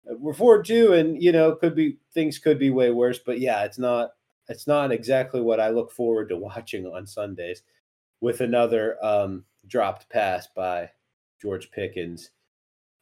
Uh, 0.10 0.16
we're 0.18 0.34
four 0.34 0.58
and 0.58 0.66
two, 0.66 0.94
and 0.94 1.22
you 1.22 1.32
know, 1.32 1.56
could 1.56 1.76
be 1.76 1.98
things 2.14 2.40
could 2.40 2.60
be 2.60 2.70
way 2.70 2.92
worse. 2.92 3.20
But 3.20 3.40
yeah, 3.40 3.64
it's 3.64 3.80
not 3.80 4.12
it's 4.48 4.68
not 4.68 4.92
exactly 4.92 5.42
what 5.42 5.60
I 5.60 5.70
look 5.70 5.92
forward 5.92 6.30
to 6.30 6.38
watching 6.38 6.86
on 6.86 7.08
Sundays 7.08 7.64
with 8.22 8.42
another 8.42 9.04
um, 9.04 9.44
dropped 9.68 10.10
pass 10.10 10.48
by 10.56 10.92
George 11.42 11.72
Pickens. 11.72 12.32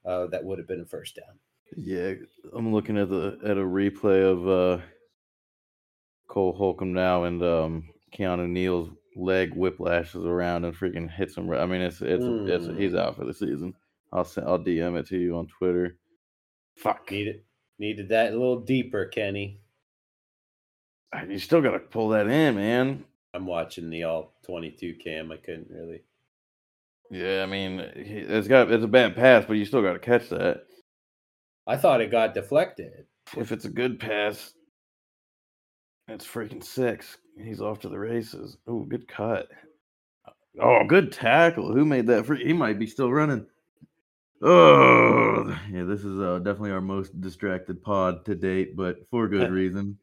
Uh, 0.06 0.28
that 0.28 0.44
would 0.44 0.60
have 0.60 0.68
been 0.68 0.82
a 0.82 0.86
first 0.86 1.16
down. 1.16 1.40
Yeah, 1.76 2.14
I'm 2.54 2.72
looking 2.74 2.98
at 2.98 3.10
the 3.10 3.40
at 3.44 3.58
a 3.58 3.62
replay 3.62 4.24
of 4.24 4.48
uh 4.48 4.84
Cole 6.28 6.54
Holcomb 6.54 6.94
now, 6.94 7.24
and 7.24 7.42
um, 7.44 7.90
Keanu 8.14 8.48
Neal's 8.48 8.90
leg 9.16 9.56
whiplashes 9.56 10.26
around 10.26 10.66
and 10.66 10.76
freaking 10.76 11.10
hits 11.10 11.36
him. 11.36 11.52
I 11.52 11.66
mean, 11.66 11.82
it's 11.82 12.02
it's, 12.02 12.24
mm. 12.24 12.50
it's 12.50 12.66
he's 12.78 12.92
hmm. 12.92 12.98
out 12.98 13.16
for 13.16 13.26
the 13.26 13.34
season. 13.34 13.74
I'll 14.12 14.26
send, 14.26 14.48
I'll 14.48 14.60
DM 14.60 15.00
it 15.00 15.08
to 15.08 15.18
you 15.18 15.38
on 15.38 15.48
Twitter. 15.48 15.98
Fuck, 16.76 17.10
needed 17.12 17.42
needed 17.80 18.10
that 18.10 18.30
a 18.30 18.38
little 18.38 18.60
deeper, 18.60 19.06
Kenny. 19.06 19.60
You 21.28 21.40
still 21.40 21.62
got 21.62 21.72
to 21.72 21.80
pull 21.80 22.10
that 22.10 22.28
in, 22.28 22.56
man. 22.56 23.06
I'm 23.34 23.46
watching 23.46 23.90
the 23.90 24.04
all 24.04 24.34
22 24.46 24.96
cam. 24.96 25.32
I 25.32 25.38
couldn't 25.38 25.70
really. 25.70 26.04
Yeah, 27.12 27.44
I 27.44 27.46
mean, 27.46 27.80
it's 27.80 28.48
got 28.48 28.72
it's 28.72 28.84
a 28.84 28.88
bad 28.88 29.16
pass, 29.16 29.46
but 29.46 29.54
you 29.54 29.66
still 29.66 29.82
got 29.82 29.94
to 29.94 30.00
catch 30.00 30.30
that. 30.30 30.64
I 31.68 31.78
thought 31.78 32.02
it 32.02 32.12
got 32.12 32.34
deflected. 32.34 33.06
If 33.38 33.52
it's 33.52 33.66
a 33.66 33.70
good 33.70 34.00
pass, 34.00 34.54
that's 36.08 36.26
freaking 36.26 36.64
six. 36.64 37.18
He's 37.38 37.62
off 37.62 37.80
to 37.80 37.90
the 37.90 38.00
races. 38.00 38.58
Oh, 38.68 38.84
good 38.84 39.08
cut. 39.08 39.48
Oh, 40.62 40.86
good 40.88 41.12
tackle. 41.12 41.74
Who 41.74 41.86
made 41.86 42.08
that 42.08 42.26
free? 42.26 42.46
He 42.46 42.54
might 42.54 42.80
be 42.80 42.88
still 42.88 43.12
running. 43.12 43.46
Oh, 44.42 45.58
yeah, 45.72 45.84
this 45.84 46.04
is 46.04 46.20
uh, 46.20 46.40
definitely 46.40 46.72
our 46.72 46.82
most 46.82 47.20
distracted 47.20 47.84
pod 47.84 48.26
to 48.26 48.36
date, 48.36 48.76
but 48.76 48.98
for 49.10 49.28
good 49.28 49.52
reason. 49.52 49.98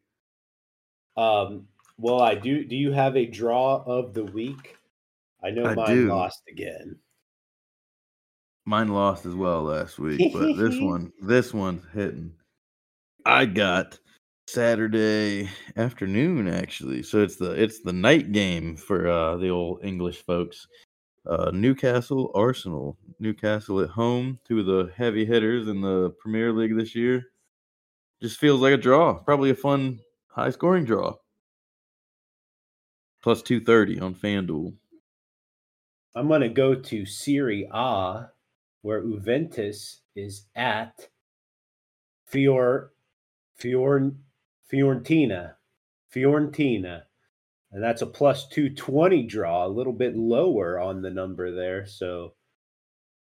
Um, 1.17 1.69
well, 1.99 2.21
I 2.21 2.35
do. 2.35 2.65
Do 2.65 2.75
you 2.75 2.93
have 2.93 3.17
a 3.17 3.27
draw 3.27 3.83
of 3.85 4.15
the 4.15 4.25
week? 4.25 4.77
I 5.45 5.51
know 5.51 5.65
I 5.65 5.75
mine 5.75 5.95
do. 5.97 6.09
lost 6.09 6.43
again. 6.51 6.97
Mine 8.65 8.89
lost 8.89 9.27
as 9.27 9.35
well 9.35 9.63
last 9.65 9.99
week, 9.99 10.33
but 10.33 10.57
this 10.57 10.77
one, 10.81 11.13
this 11.21 11.53
one's 11.53 11.85
hitting. 11.93 12.33
I 13.27 13.47
got 13.47 13.99
Saturday 14.47 15.49
afternoon, 15.77 16.47
actually. 16.49 17.03
So 17.03 17.23
it's 17.23 17.37
the 17.37 17.51
it's 17.53 17.81
the 17.81 17.93
night 17.93 18.33
game 18.33 18.77
for 18.77 19.09
uh, 19.09 19.37
the 19.37 19.49
old 19.49 19.85
English 19.85 20.25
folks. 20.25 20.67
Uh, 21.27 21.51
Newcastle 21.53 22.31
Arsenal. 22.35 22.97
Newcastle 23.19 23.81
at 23.81 23.89
home, 23.91 24.41
two 24.45 24.61
of 24.61 24.67
the 24.67 24.93
heavy 24.97 25.25
hitters 25.25 25.69
in 25.69 25.81
the 25.81 26.11
Premier 26.21 26.53
League 26.53 26.77
this 26.77 26.95
year. 26.97 27.23
Just 28.21 28.39
feels 28.39 28.61
like 28.61 28.75
a 28.75 28.77
draw. 28.77 29.15
Probably 29.15 29.51
a 29.51 29.55
fun, 29.55 30.01
high 30.29 30.51
scoring 30.51 30.85
draw. 30.85 31.15
Plus 33.23 33.43
230 33.43 34.01
on 34.01 34.15
FanDuel. 34.17 34.75
I'm 36.15 36.29
going 36.29 36.43
to 36.43 36.49
go 36.49 36.75
to 36.75 37.07
Serie 37.07 37.69
A, 37.73 38.27
where 38.83 39.01
Juventus 39.01 40.03
is 40.15 40.47
at 40.55 41.09
Fior, 42.27 42.93
Fior, 43.57 44.13
Fiorentina. 44.71 45.55
Fiorentina. 46.15 47.03
And 47.71 47.83
that's 47.83 48.03
a 48.03 48.07
plus 48.07 48.47
220 48.49 49.23
draw, 49.23 49.67
a 49.67 49.69
little 49.69 49.95
bit 49.95 50.15
lower 50.15 50.79
on 50.79 51.01
the 51.01 51.11
number 51.11 51.55
there. 51.55 51.87
So 51.87 52.35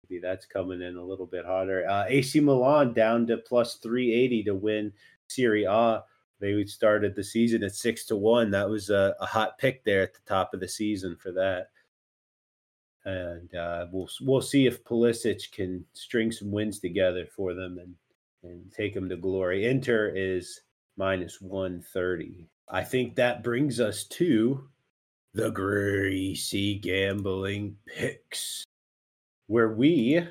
maybe 0.10 0.20
that's 0.20 0.48
coming 0.48 0.82
in 0.82 0.98
a 0.98 1.04
little 1.04 1.28
bit 1.28 1.46
hotter. 1.46 1.88
Uh, 1.88 2.06
AC 2.08 2.40
Milan 2.40 2.94
down 2.94 3.28
to 3.28 3.38
plus 3.38 3.76
380 3.76 4.44
to 4.44 4.56
win 4.56 4.92
Serie 5.28 5.66
A. 5.66 6.04
They 6.40 6.66
started 6.66 7.16
the 7.16 7.24
season 7.24 7.64
at 7.64 7.76
six 7.76 8.06
to 8.06 8.16
one. 8.16 8.50
That 8.52 8.70
was 8.70 8.90
a, 8.90 9.16
a 9.20 9.26
hot 9.26 9.60
pick 9.60 9.84
there 9.84 10.02
at 10.02 10.14
the 10.14 10.20
top 10.26 10.54
of 10.54 10.60
the 10.60 10.68
season 10.68 11.16
for 11.16 11.32
that. 11.34 11.70
And 13.06 13.54
uh, 13.54 13.88
we'll 13.92 14.10
we'll 14.22 14.42
see 14.42 14.66
if 14.66 14.84
Pulisic 14.84 15.52
can 15.52 15.84
string 15.94 16.32
some 16.32 16.52
wins 16.52 16.80
together 16.80 17.26
for 17.36 17.54
them 17.54 17.78
and 17.80 17.96
and 18.44 18.72
take 18.72 18.94
them 18.94 19.10
to 19.10 19.18
glory. 19.18 19.66
Inter 19.66 20.12
is 20.16 20.62
minus 20.98 21.42
130. 21.42 22.48
I 22.70 22.84
think 22.84 23.16
that 23.16 23.44
brings 23.44 23.80
us 23.80 24.06
to 24.06 24.68
the 25.34 25.50
greasy 25.50 26.80
gambling 26.80 27.78
picks, 27.86 28.64
where 29.48 29.70
we 29.70 30.26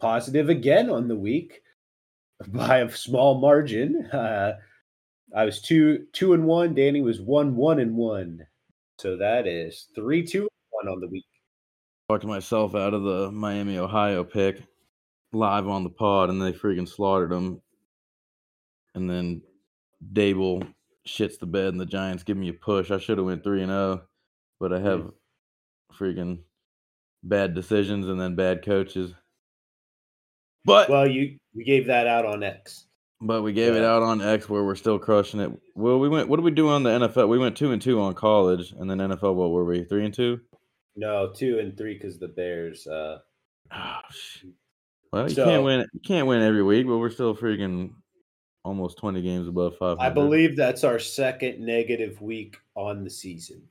positive 0.00 0.48
again 0.48 0.90
on 0.90 1.08
the 1.08 1.16
week 1.16 1.62
by 2.48 2.78
a 2.78 2.90
small 2.90 3.40
margin. 3.40 4.06
Uh, 4.06 4.58
I 5.34 5.44
was 5.44 5.60
two 5.60 6.06
two 6.12 6.32
and 6.34 6.44
one. 6.44 6.74
Danny 6.74 7.02
was 7.02 7.20
one 7.20 7.56
one 7.56 7.80
and 7.80 7.96
one. 7.96 8.46
So 8.98 9.16
that 9.16 9.46
is 9.46 9.88
three 9.94 10.24
two 10.24 10.48
one 10.70 10.88
on 10.88 11.00
the 11.00 11.08
week. 11.08 11.26
Talked 12.08 12.24
myself 12.24 12.74
out 12.74 12.94
of 12.94 13.02
the 13.02 13.30
Miami 13.30 13.76
Ohio 13.76 14.24
pick 14.24 14.62
live 15.32 15.68
on 15.68 15.84
the 15.84 15.90
pod, 15.90 16.30
and 16.30 16.40
they 16.40 16.52
freaking 16.52 16.88
slaughtered 16.88 17.30
them. 17.30 17.60
And 18.94 19.10
then 19.10 19.42
Daboll 20.12 20.66
shits 21.06 21.38
the 21.38 21.46
bed 21.46 21.68
and 21.68 21.80
the 21.80 21.86
Giants 21.86 22.22
give 22.22 22.36
me 22.36 22.48
a 22.48 22.54
push. 22.54 22.90
I 22.90 22.98
should 22.98 23.18
have 23.18 23.26
went 23.26 23.44
three 23.44 23.62
and 23.62 23.70
zero, 23.70 24.00
oh, 24.00 24.06
but 24.60 24.72
I 24.72 24.80
have 24.80 25.00
hmm. 25.00 25.08
freaking 25.92 26.38
bad 27.22 27.54
decisions 27.54 28.08
and 28.08 28.20
then 28.20 28.36
bad 28.36 28.64
coaches. 28.64 29.12
But 30.64 30.88
well, 30.88 31.06
you 31.06 31.38
we 31.54 31.64
gave 31.64 31.86
that 31.86 32.06
out 32.06 32.26
on 32.26 32.42
X. 32.42 32.86
But 33.20 33.42
we 33.42 33.52
gave 33.52 33.74
yeah. 33.74 33.80
it 33.80 33.84
out 33.84 34.02
on 34.02 34.22
X 34.22 34.48
where 34.48 34.62
we're 34.62 34.76
still 34.76 34.98
crushing 34.98 35.40
it. 35.40 35.50
Well, 35.74 35.98
we 35.98 36.08
went. 36.08 36.28
What 36.28 36.36
did 36.36 36.44
we 36.44 36.50
do 36.52 36.68
on 36.68 36.82
the 36.84 36.90
NFL? 36.90 37.28
We 37.28 37.38
went 37.38 37.56
two 37.56 37.72
and 37.72 37.82
two 37.82 38.00
on 38.00 38.14
college, 38.14 38.72
and 38.72 38.88
then 38.88 38.98
NFL. 38.98 39.34
What 39.34 39.50
were 39.50 39.64
we? 39.64 39.84
Three 39.84 40.04
and 40.04 40.14
two? 40.14 40.40
No, 40.98 41.30
two 41.32 41.60
and 41.60 41.78
three 41.78 41.94
because 41.94 42.18
the 42.18 42.26
Bears. 42.26 42.84
Uh, 42.84 43.20
oh, 43.72 43.98
well, 45.12 45.28
you 45.28 45.34
so, 45.34 45.44
can't 45.44 45.62
win. 45.62 45.86
You 45.92 46.00
can't 46.00 46.26
win 46.26 46.42
every 46.42 46.64
week, 46.64 46.88
but 46.88 46.98
we're 46.98 47.10
still 47.10 47.36
freaking 47.36 47.92
almost 48.64 48.98
20 48.98 49.22
games 49.22 49.46
above 49.46 49.76
five. 49.78 49.98
I 50.00 50.10
believe 50.10 50.56
that's 50.56 50.82
our 50.82 50.98
second 50.98 51.60
negative 51.64 52.20
week 52.20 52.56
on 52.74 53.04
the 53.04 53.10
season. 53.10 53.62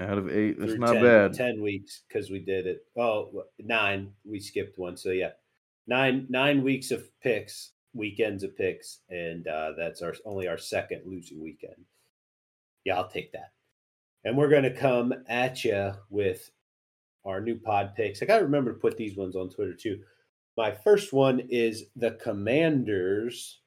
Out 0.00 0.18
of 0.18 0.28
eight, 0.28 0.58
that's 0.58 0.74
not 0.74 0.94
10, 0.94 1.02
bad. 1.04 1.34
10 1.34 1.62
weeks 1.62 2.02
because 2.08 2.30
we 2.30 2.40
did 2.40 2.66
it. 2.66 2.84
Oh, 2.98 3.44
nine. 3.60 4.10
We 4.24 4.40
skipped 4.40 4.76
one. 4.76 4.96
So, 4.96 5.10
yeah, 5.10 5.30
nine 5.86 6.26
nine 6.28 6.64
weeks 6.64 6.90
of 6.90 7.08
picks, 7.20 7.74
weekends 7.94 8.42
of 8.42 8.56
picks. 8.56 9.02
And 9.08 9.46
uh, 9.46 9.72
that's 9.78 10.02
our 10.02 10.14
only 10.24 10.48
our 10.48 10.58
second 10.58 11.02
losing 11.06 11.40
weekend. 11.40 11.84
Yeah, 12.84 12.96
I'll 12.96 13.08
take 13.08 13.30
that. 13.34 13.52
And 14.24 14.36
we're 14.36 14.48
going 14.48 14.64
to 14.64 14.74
come 14.74 15.14
at 15.28 15.64
you 15.64 15.92
with 16.10 16.50
our 17.24 17.40
new 17.40 17.56
pod 17.56 17.94
picks. 17.94 18.22
I 18.22 18.26
got 18.26 18.38
to 18.38 18.44
remember 18.44 18.72
to 18.72 18.78
put 18.78 18.96
these 18.96 19.16
ones 19.16 19.36
on 19.36 19.50
Twitter 19.50 19.74
too. 19.74 20.00
My 20.56 20.72
first 20.72 21.12
one 21.12 21.40
is 21.48 21.84
the 21.96 22.12
Commanders 22.12 23.60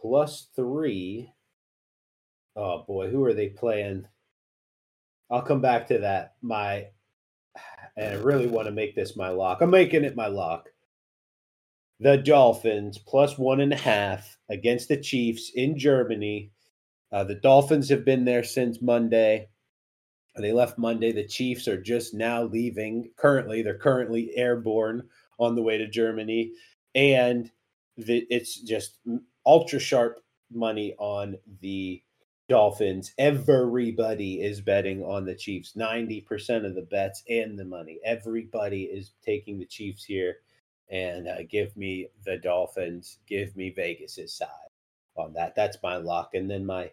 plus 0.00 0.48
three. 0.54 1.32
Oh 2.56 2.84
boy, 2.86 3.10
who 3.10 3.24
are 3.24 3.34
they 3.34 3.48
playing? 3.48 4.06
I'll 5.30 5.42
come 5.42 5.60
back 5.60 5.88
to 5.88 5.98
that. 5.98 6.34
My 6.42 6.86
and 7.96 8.14
I 8.14 8.22
really 8.22 8.46
want 8.46 8.66
to 8.66 8.72
make 8.72 8.94
this 8.94 9.16
my 9.16 9.28
lock. 9.28 9.60
I'm 9.60 9.70
making 9.70 10.04
it 10.04 10.16
my 10.16 10.26
lock. 10.26 10.68
The 12.00 12.16
Dolphins 12.16 12.98
plus 12.98 13.36
one 13.36 13.60
and 13.60 13.72
a 13.72 13.76
half 13.76 14.38
against 14.48 14.88
the 14.88 14.96
Chiefs 14.96 15.52
in 15.54 15.78
Germany. 15.78 16.50
Uh, 17.12 17.24
the 17.24 17.34
Dolphins 17.34 17.88
have 17.90 18.04
been 18.04 18.24
there 18.24 18.44
since 18.44 18.80
Monday. 18.80 19.48
They 20.36 20.52
left 20.52 20.78
Monday. 20.78 21.12
The 21.12 21.26
Chiefs 21.26 21.68
are 21.68 21.80
just 21.80 22.14
now 22.14 22.44
leaving. 22.44 23.10
Currently, 23.16 23.62
they're 23.62 23.78
currently 23.78 24.32
airborne 24.36 25.08
on 25.38 25.54
the 25.54 25.62
way 25.62 25.78
to 25.78 25.88
Germany, 25.88 26.52
and 26.94 27.50
the, 27.96 28.26
it's 28.30 28.60
just 28.60 28.98
ultra 29.46 29.80
sharp 29.80 30.20
money 30.52 30.94
on 30.98 31.36
the 31.60 32.02
Dolphins. 32.48 33.12
Everybody 33.18 34.42
is 34.42 34.60
betting 34.60 35.02
on 35.04 35.24
the 35.24 35.34
Chiefs. 35.34 35.74
90% 35.76 36.66
of 36.66 36.74
the 36.74 36.82
bets 36.82 37.22
and 37.28 37.58
the 37.58 37.64
money. 37.64 38.00
Everybody 38.04 38.84
is 38.84 39.12
taking 39.24 39.58
the 39.58 39.66
Chiefs 39.66 40.04
here. 40.04 40.38
and 40.90 41.28
uh, 41.28 41.42
give 41.48 41.76
me 41.76 42.08
the 42.24 42.38
Dolphins. 42.38 43.18
Give 43.28 43.56
me 43.56 43.70
Vegas's 43.70 44.34
side 44.34 44.48
on 45.16 45.32
that. 45.34 45.54
That's 45.54 45.78
my 45.82 45.96
lock. 45.96 46.34
And 46.34 46.50
then 46.50 46.66
my 46.66 46.90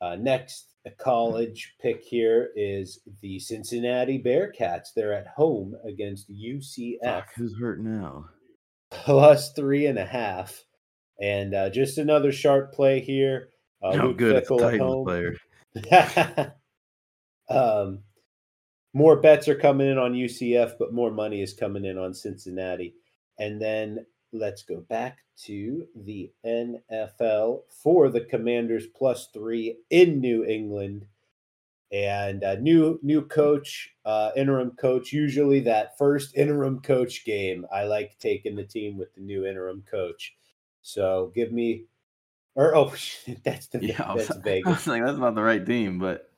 uh, 0.00 0.16
next 0.16 0.73
college 0.90 1.74
pick 1.80 2.02
here 2.02 2.50
is 2.56 3.00
the 3.22 3.38
Cincinnati 3.38 4.22
Bearcats. 4.22 4.88
They're 4.94 5.14
at 5.14 5.26
home 5.28 5.74
against 5.86 6.30
UCF. 6.30 6.98
Fuck, 7.02 7.34
who's 7.34 7.56
hurt 7.58 7.80
now? 7.80 8.26
Plus 8.90 9.52
three 9.52 9.86
and 9.86 9.98
a 9.98 10.04
half. 10.04 10.62
And 11.20 11.54
uh, 11.54 11.70
just 11.70 11.98
another 11.98 12.32
sharp 12.32 12.72
play 12.72 13.00
here. 13.00 13.48
Uh, 13.82 13.96
How 13.96 14.12
good 14.12 14.36
a 14.36 14.40
Titans 14.40 15.04
player. 15.04 15.36
um, 17.48 18.00
more 18.92 19.16
bets 19.16 19.48
are 19.48 19.54
coming 19.54 19.90
in 19.90 19.98
on 19.98 20.14
UCF, 20.14 20.74
but 20.78 20.92
more 20.92 21.10
money 21.10 21.42
is 21.42 21.54
coming 21.54 21.84
in 21.84 21.98
on 21.98 22.14
Cincinnati. 22.14 22.94
And 23.38 23.60
then 23.60 24.06
let's 24.34 24.62
go 24.62 24.80
back 24.80 25.18
to 25.44 25.86
the 25.94 26.30
NFL 26.44 27.60
for 27.68 28.08
the 28.08 28.20
Commanders 28.20 28.86
plus 28.94 29.28
three 29.32 29.78
in 29.90 30.20
New 30.20 30.44
England. 30.44 31.06
And 31.92 32.42
a 32.42 32.60
new 32.60 32.98
new 33.02 33.22
coach, 33.22 33.90
uh, 34.04 34.30
interim 34.36 34.72
coach. 34.72 35.12
Usually, 35.12 35.60
that 35.60 35.96
first 35.96 36.34
interim 36.34 36.80
coach 36.80 37.24
game, 37.24 37.66
I 37.72 37.84
like 37.84 38.18
taking 38.18 38.56
the 38.56 38.64
team 38.64 38.98
with 38.98 39.14
the 39.14 39.20
new 39.20 39.46
interim 39.46 39.84
coach. 39.88 40.34
So 40.82 41.30
give 41.36 41.52
me, 41.52 41.84
or 42.56 42.74
oh, 42.74 42.92
that's 43.44 43.68
the 43.68 43.80
yeah, 43.80 43.96
that's 43.98 44.30
I 44.30 44.34
was, 44.34 44.42
Vegas. 44.42 44.66
I 44.66 44.70
was 44.70 44.86
like, 44.88 45.04
that's 45.04 45.18
not 45.18 45.36
the 45.36 45.42
right 45.42 45.64
team, 45.64 46.00
but 46.00 46.32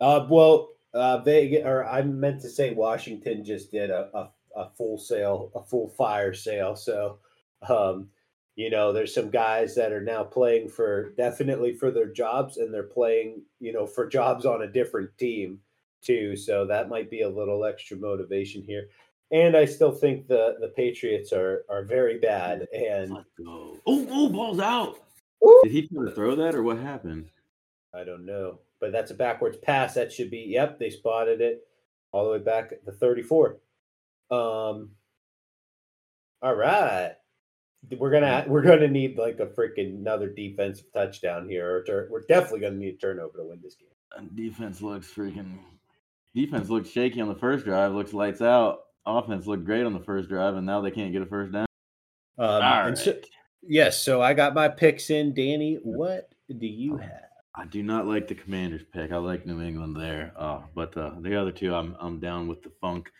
uh, 0.00 0.26
well, 0.28 0.74
uh, 0.92 1.18
Vegas, 1.22 1.64
or 1.64 1.86
I 1.86 2.02
meant 2.02 2.42
to 2.42 2.50
say 2.50 2.74
Washington 2.74 3.44
just 3.44 3.70
did 3.70 3.88
a, 3.88 4.10
a 4.14 4.30
a 4.56 4.68
full 4.70 4.98
sale, 4.98 5.50
a 5.54 5.62
full 5.62 5.88
fire 5.88 6.34
sale. 6.34 6.76
So, 6.76 7.18
um, 7.68 8.08
you 8.56 8.70
know, 8.70 8.92
there's 8.92 9.14
some 9.14 9.30
guys 9.30 9.74
that 9.74 9.92
are 9.92 10.02
now 10.02 10.22
playing 10.22 10.68
for 10.68 11.10
definitely 11.16 11.74
for 11.74 11.90
their 11.90 12.12
jobs, 12.12 12.56
and 12.56 12.72
they're 12.72 12.84
playing, 12.84 13.42
you 13.60 13.72
know, 13.72 13.86
for 13.86 14.06
jobs 14.08 14.46
on 14.46 14.62
a 14.62 14.70
different 14.70 15.16
team 15.18 15.58
too. 16.02 16.36
So 16.36 16.66
that 16.66 16.88
might 16.88 17.10
be 17.10 17.22
a 17.22 17.28
little 17.28 17.64
extra 17.64 17.96
motivation 17.96 18.62
here. 18.62 18.88
And 19.32 19.56
I 19.56 19.64
still 19.64 19.90
think 19.90 20.28
the 20.28 20.56
the 20.60 20.68
Patriots 20.68 21.32
are 21.32 21.64
are 21.68 21.84
very 21.84 22.18
bad. 22.18 22.68
And 22.72 23.24
oh, 23.46 23.80
oh, 23.86 24.28
ball's 24.28 24.60
out. 24.60 25.00
Ooh. 25.44 25.60
Did 25.64 25.72
he 25.72 25.88
try 25.88 26.04
to 26.04 26.10
throw 26.12 26.36
that, 26.36 26.54
or 26.54 26.62
what 26.62 26.78
happened? 26.78 27.30
I 27.92 28.04
don't 28.04 28.24
know, 28.24 28.60
but 28.80 28.92
that's 28.92 29.10
a 29.10 29.14
backwards 29.14 29.56
pass. 29.56 29.94
That 29.94 30.12
should 30.12 30.30
be. 30.30 30.44
Yep, 30.48 30.78
they 30.78 30.90
spotted 30.90 31.40
it 31.40 31.66
all 32.12 32.24
the 32.24 32.30
way 32.30 32.38
back 32.38 32.70
at 32.70 32.84
the 32.84 32.92
34. 32.92 33.56
Um. 34.30 34.90
All 36.42 36.54
right, 36.54 37.14
we're 37.98 38.10
gonna 38.10 38.44
we're 38.46 38.62
gonna 38.62 38.88
need 38.88 39.16
like 39.18 39.40
a 39.40 39.46
freaking 39.46 39.96
another 39.96 40.28
defensive 40.28 40.86
touchdown 40.92 41.48
here, 41.48 41.76
or 41.76 41.82
tur- 41.84 42.08
we're 42.10 42.22
definitely 42.22 42.60
gonna 42.60 42.76
need 42.76 42.94
a 42.94 42.98
turnover 42.98 43.38
to 43.38 43.44
win 43.44 43.60
this 43.62 43.76
game. 43.76 43.88
And 44.16 44.34
defense 44.36 44.80
looks 44.80 45.10
freaking. 45.10 45.58
Defense 46.34 46.68
looks 46.68 46.90
shaky 46.90 47.20
on 47.20 47.28
the 47.28 47.34
first 47.34 47.64
drive. 47.64 47.92
Looks 47.92 48.12
lights 48.12 48.42
out. 48.42 48.80
Offense 49.06 49.46
looked 49.46 49.64
great 49.64 49.84
on 49.84 49.92
the 49.92 50.00
first 50.00 50.28
drive, 50.28 50.56
and 50.56 50.66
now 50.66 50.80
they 50.80 50.90
can't 50.90 51.12
get 51.12 51.22
a 51.22 51.26
first 51.26 51.52
down. 51.52 51.66
Um, 52.38 52.48
All 52.48 52.58
right. 52.58 52.98
So, 52.98 53.16
yes, 53.62 54.00
so 54.00 54.20
I 54.20 54.34
got 54.34 54.54
my 54.54 54.68
picks 54.68 55.10
in. 55.10 55.34
Danny, 55.34 55.78
what 55.82 56.32
do 56.58 56.66
you 56.66 56.96
have? 56.96 57.20
I 57.54 57.66
do 57.66 57.82
not 57.82 58.06
like 58.06 58.26
the 58.26 58.34
Commanders 58.34 58.82
pick. 58.92 59.12
I 59.12 59.16
like 59.18 59.46
New 59.46 59.60
England 59.60 59.96
there, 59.96 60.32
uh, 60.36 60.62
but 60.74 60.96
uh, 60.96 61.12
the 61.20 61.40
other 61.40 61.52
two, 61.52 61.72
I'm 61.72 61.96
I'm 62.00 62.18
down 62.18 62.48
with 62.48 62.62
the 62.62 62.72
funk. 62.80 63.10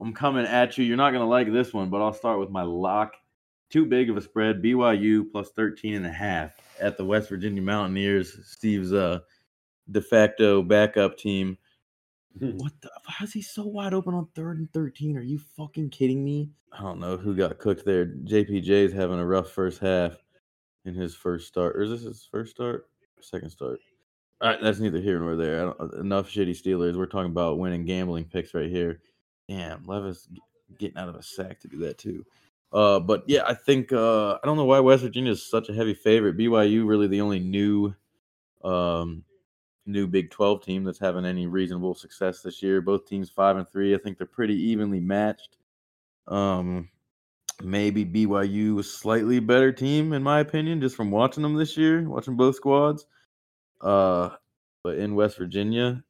I'm 0.00 0.12
coming 0.12 0.44
at 0.44 0.76
you. 0.76 0.84
You're 0.84 0.96
not 0.96 1.10
going 1.10 1.22
to 1.22 1.28
like 1.28 1.52
this 1.52 1.72
one, 1.72 1.90
but 1.90 2.02
I'll 2.02 2.12
start 2.12 2.40
with 2.40 2.50
my 2.50 2.62
lock. 2.62 3.14
Too 3.70 3.86
big 3.86 4.10
of 4.10 4.16
a 4.16 4.20
spread. 4.20 4.62
BYU 4.62 5.30
plus 5.30 5.50
13 5.56 5.94
and 5.94 6.06
a 6.06 6.12
half 6.12 6.52
at 6.80 6.96
the 6.96 7.04
West 7.04 7.28
Virginia 7.28 7.62
Mountaineers. 7.62 8.36
Steve's 8.44 8.92
uh, 8.92 9.20
de 9.90 10.00
facto 10.00 10.62
backup 10.62 11.16
team. 11.16 11.56
what 12.38 12.72
the? 12.80 12.90
How 13.06 13.24
is 13.24 13.32
he 13.32 13.42
so 13.42 13.64
wide 13.66 13.94
open 13.94 14.14
on 14.14 14.28
third 14.34 14.58
and 14.58 14.72
13? 14.72 15.16
Are 15.16 15.22
you 15.22 15.38
fucking 15.56 15.90
kidding 15.90 16.24
me? 16.24 16.50
I 16.72 16.82
don't 16.82 17.00
know 17.00 17.16
who 17.16 17.34
got 17.34 17.58
cooked 17.58 17.84
there. 17.84 18.06
JPJ's 18.06 18.92
having 18.92 19.18
a 19.18 19.26
rough 19.26 19.50
first 19.50 19.80
half 19.80 20.16
in 20.84 20.94
his 20.94 21.14
first 21.14 21.48
start. 21.48 21.76
Or 21.76 21.82
is 21.82 21.90
this 21.90 22.02
his 22.02 22.28
first 22.30 22.50
start? 22.50 22.88
Second 23.20 23.50
start? 23.50 23.78
All 24.40 24.50
right, 24.50 24.60
that's 24.60 24.80
neither 24.80 25.00
here 25.00 25.18
nor 25.18 25.36
there. 25.36 25.72
enough 25.98 26.28
shitty 26.28 26.50
Steelers. 26.50 26.96
We're 26.96 27.06
talking 27.06 27.30
about 27.30 27.58
winning 27.58 27.84
gambling 27.84 28.24
picks 28.24 28.52
right 28.52 28.68
here. 28.68 29.00
Damn, 29.48 29.84
Levis 29.84 30.28
getting 30.78 30.96
out 30.96 31.08
of 31.08 31.14
a 31.14 31.22
sack 31.22 31.60
to 31.60 31.68
do 31.68 31.78
that 31.78 31.98
too. 31.98 32.24
Uh, 32.72 32.98
but 32.98 33.22
yeah, 33.26 33.42
I 33.46 33.54
think 33.54 33.92
uh, 33.92 34.32
I 34.34 34.40
don't 34.44 34.56
know 34.56 34.64
why 34.64 34.80
West 34.80 35.02
Virginia 35.02 35.32
is 35.32 35.48
such 35.48 35.68
a 35.68 35.74
heavy 35.74 35.94
favorite. 35.94 36.36
BYU 36.36 36.86
really 36.86 37.06
the 37.06 37.20
only 37.20 37.38
new, 37.38 37.94
um, 38.64 39.22
new 39.86 40.06
Big 40.08 40.30
Twelve 40.30 40.62
team 40.62 40.82
that's 40.82 40.98
having 40.98 41.24
any 41.24 41.46
reasonable 41.46 41.94
success 41.94 42.42
this 42.42 42.62
year. 42.62 42.80
Both 42.80 43.06
teams 43.06 43.30
five 43.30 43.56
and 43.56 43.68
three. 43.68 43.94
I 43.94 43.98
think 43.98 44.18
they're 44.18 44.26
pretty 44.26 44.56
evenly 44.56 44.98
matched. 44.98 45.56
Um, 46.26 46.88
maybe 47.62 48.04
BYU 48.04 48.74
was 48.74 48.92
slightly 48.92 49.38
better 49.38 49.70
team 49.70 50.12
in 50.12 50.22
my 50.22 50.40
opinion, 50.40 50.80
just 50.80 50.96
from 50.96 51.12
watching 51.12 51.42
them 51.42 51.54
this 51.54 51.76
year, 51.76 52.08
watching 52.08 52.36
both 52.36 52.56
squads. 52.56 53.06
Uh, 53.80 54.30
but 54.82 54.98
in 54.98 55.14
West 55.14 55.38
Virginia, 55.38 56.02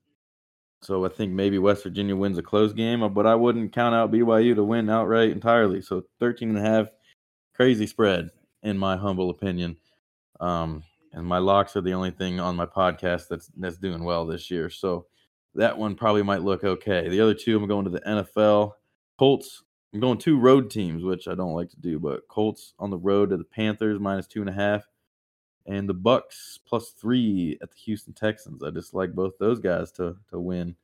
so 0.85 1.05
I 1.05 1.09
think 1.09 1.33
maybe 1.33 1.59
West 1.59 1.83
Virginia 1.83 2.15
wins 2.15 2.39
a 2.39 2.43
close 2.43 2.73
game, 2.73 3.03
uh, 3.03 3.09
but 3.09 3.27
I 3.27 3.35
wouldn't 3.35 3.73
count 3.73 3.95
out 3.95 4.13
BYU 4.13 4.55
to 4.55 4.65
win 4.65 4.91
outright 4.91 5.31
entirely. 5.31 5.81
So 5.81 6.05
13 6.21 6.51
and 6.51 6.59
a 6.59 6.61
half, 6.61 6.89
crazy 7.55 7.87
spread 7.87 8.31
in 8.63 8.79
my 8.79 8.97
humble 8.97 9.31
opinion. 9.31 9.77
Um, 10.41 10.83
and 11.13 11.27
my 11.27 11.39
locks 11.39 11.77
are 11.77 11.81
the 11.81 11.95
only 11.95 12.11
thing 12.11 12.41
on 12.41 12.57
my 12.57 12.67
podcast 12.67 13.29
that's 13.29 13.51
that's 13.57 13.79
doing 13.79 14.03
well 14.03 14.27
this 14.27 14.51
year. 14.51 14.69
So 14.69 15.07
that 15.55 15.79
one 15.79 15.95
probably 15.95 16.23
might 16.23 16.43
look 16.43 16.65
okay. 16.65 17.09
The 17.09 17.21
other 17.21 17.35
two, 17.35 17.57
I'm 17.57 17.69
going 17.69 17.85
to 17.85 17.91
the 17.91 18.01
NFL. 18.01 18.73
Colts. 19.19 19.63
I'm 19.93 20.01
going 20.01 20.19
two 20.19 20.41
road 20.41 20.71
teams, 20.71 21.05
which 21.05 21.29
I 21.29 21.37
don't 21.37 21.55
like 21.55 21.71
to 21.71 21.81
do, 21.81 22.01
but 22.01 22.27
Colts 22.27 22.75
on 22.81 22.91
the 22.91 22.99
road 22.99 23.31
to 23.31 23.37
the 23.37 23.45
Panthers 23.45 24.01
minus 24.01 24.27
two 24.27 24.41
and 24.41 24.51
a 24.51 24.53
half, 24.53 24.83
and 25.67 25.89
the 25.89 25.95
Bucs 25.95 26.59
plus 26.67 26.91
three 26.91 27.59
at 27.63 27.71
the 27.71 27.77
Houston 27.77 28.13
Texans. 28.13 28.63
I 28.63 28.71
just 28.71 28.95
like 28.95 29.13
both 29.15 29.39
those 29.39 29.61
guys 29.61 29.91
to 29.93 30.17
to 30.31 30.39
win. 30.39 30.77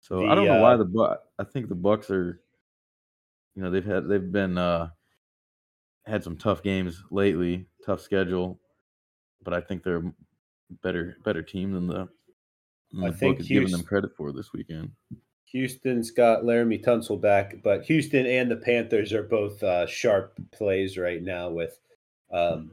So 0.00 0.20
the, 0.20 0.26
I 0.26 0.34
don't 0.34 0.46
know 0.46 0.58
uh, 0.58 0.62
why 0.62 0.76
the 0.76 0.84
Buck. 0.84 1.22
I 1.38 1.44
think 1.44 1.68
the 1.68 1.76
Bucs 1.76 2.10
are, 2.10 2.40
you 3.54 3.62
know, 3.62 3.70
they've 3.70 3.84
had 3.84 4.08
they've 4.08 4.32
been 4.32 4.56
uh 4.56 4.90
had 6.06 6.24
some 6.24 6.36
tough 6.36 6.62
games 6.62 7.02
lately, 7.10 7.66
tough 7.84 8.00
schedule, 8.00 8.58
but 9.42 9.52
I 9.52 9.60
think 9.60 9.82
they're 9.82 10.12
better 10.82 11.16
better 11.24 11.42
team 11.42 11.72
than 11.72 11.86
the, 11.86 12.08
than 12.92 13.00
the 13.02 13.06
I 13.08 13.10
think 13.10 13.40
is 13.40 13.48
giving 13.48 13.70
them 13.70 13.82
credit 13.82 14.16
for 14.16 14.32
this 14.32 14.52
weekend. 14.52 14.90
Houston's 15.46 16.10
got 16.10 16.42
Laremy 16.42 16.84
Tunsil 16.84 17.20
back, 17.20 17.56
but 17.62 17.82
Houston 17.84 18.26
and 18.26 18.50
the 18.50 18.56
Panthers 18.56 19.14
are 19.14 19.22
both 19.22 19.62
uh, 19.62 19.86
sharp 19.86 20.38
plays 20.52 20.98
right 20.98 21.22
now 21.22 21.48
with 21.48 21.78
um, 22.30 22.72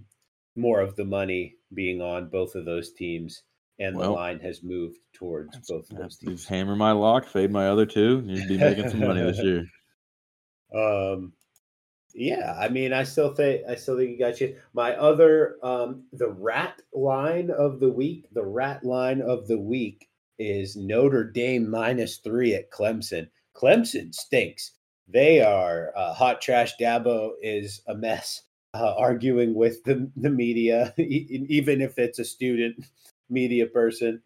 more 0.56 0.82
of 0.82 0.96
the 0.96 1.06
money 1.06 1.56
being 1.74 2.02
on 2.02 2.30
both 2.30 2.56
of 2.56 2.66
those 2.66 2.94
teams, 2.94 3.44
and 3.80 3.96
well, 3.96 4.10
the 4.10 4.16
line 4.16 4.40
has 4.40 4.64
moved 4.64 4.98
towards 5.14 5.58
both 5.68 5.90
of 5.92 5.98
those 5.98 6.18
teams. 6.18 6.46
Hammer 6.46 6.76
my 6.76 6.92
lock, 6.92 7.28
fade 7.28 7.52
my 7.52 7.68
other 7.68 7.86
two. 7.86 8.24
You'd 8.26 8.48
be 8.48 8.58
making 8.58 8.90
some 8.90 9.02
money 9.02 9.22
this 9.22 9.40
year. 9.40 9.66
Um, 10.74 11.32
yeah, 12.14 12.56
I 12.60 12.70
mean, 12.70 12.92
I 12.92 13.04
still 13.04 13.34
think 13.34 13.62
I 13.70 13.76
still 13.76 13.98
think 13.98 14.10
you 14.10 14.20
got 14.20 14.42
you. 14.42 14.58
My 14.74 14.94
other, 14.96 15.58
um, 15.64 16.04
the 16.12 16.30
rat 16.30 16.82
line 16.94 17.50
of 17.52 17.80
the 17.80 17.90
week. 17.90 18.28
The 18.34 18.44
rat 18.44 18.84
line 18.84 19.22
of 19.22 19.48
the 19.48 19.60
week 19.60 20.10
is 20.40 20.76
Notre 20.76 21.24
Dame 21.24 21.70
minus 21.70 22.18
three 22.18 22.56
at 22.56 22.72
Clemson. 22.72 23.28
Clemson 23.56 24.14
stinks. 24.14 24.72
They 25.08 25.42
are 25.42 25.94
uh, 25.96 26.14
hot 26.14 26.42
trash. 26.42 26.74
Dabo 26.80 27.32
is 27.42 27.82
a 27.88 27.96
mess 27.96 28.42
uh, 28.76 28.94
arguing 28.98 29.54
with 29.54 29.84
the, 29.86 30.10
the 30.18 30.30
media, 30.30 30.94
even 30.98 31.82
if 31.82 31.98
it's 31.98 32.20
a 32.20 32.26
student 32.26 32.86
media 33.30 33.66
person. 33.66 34.22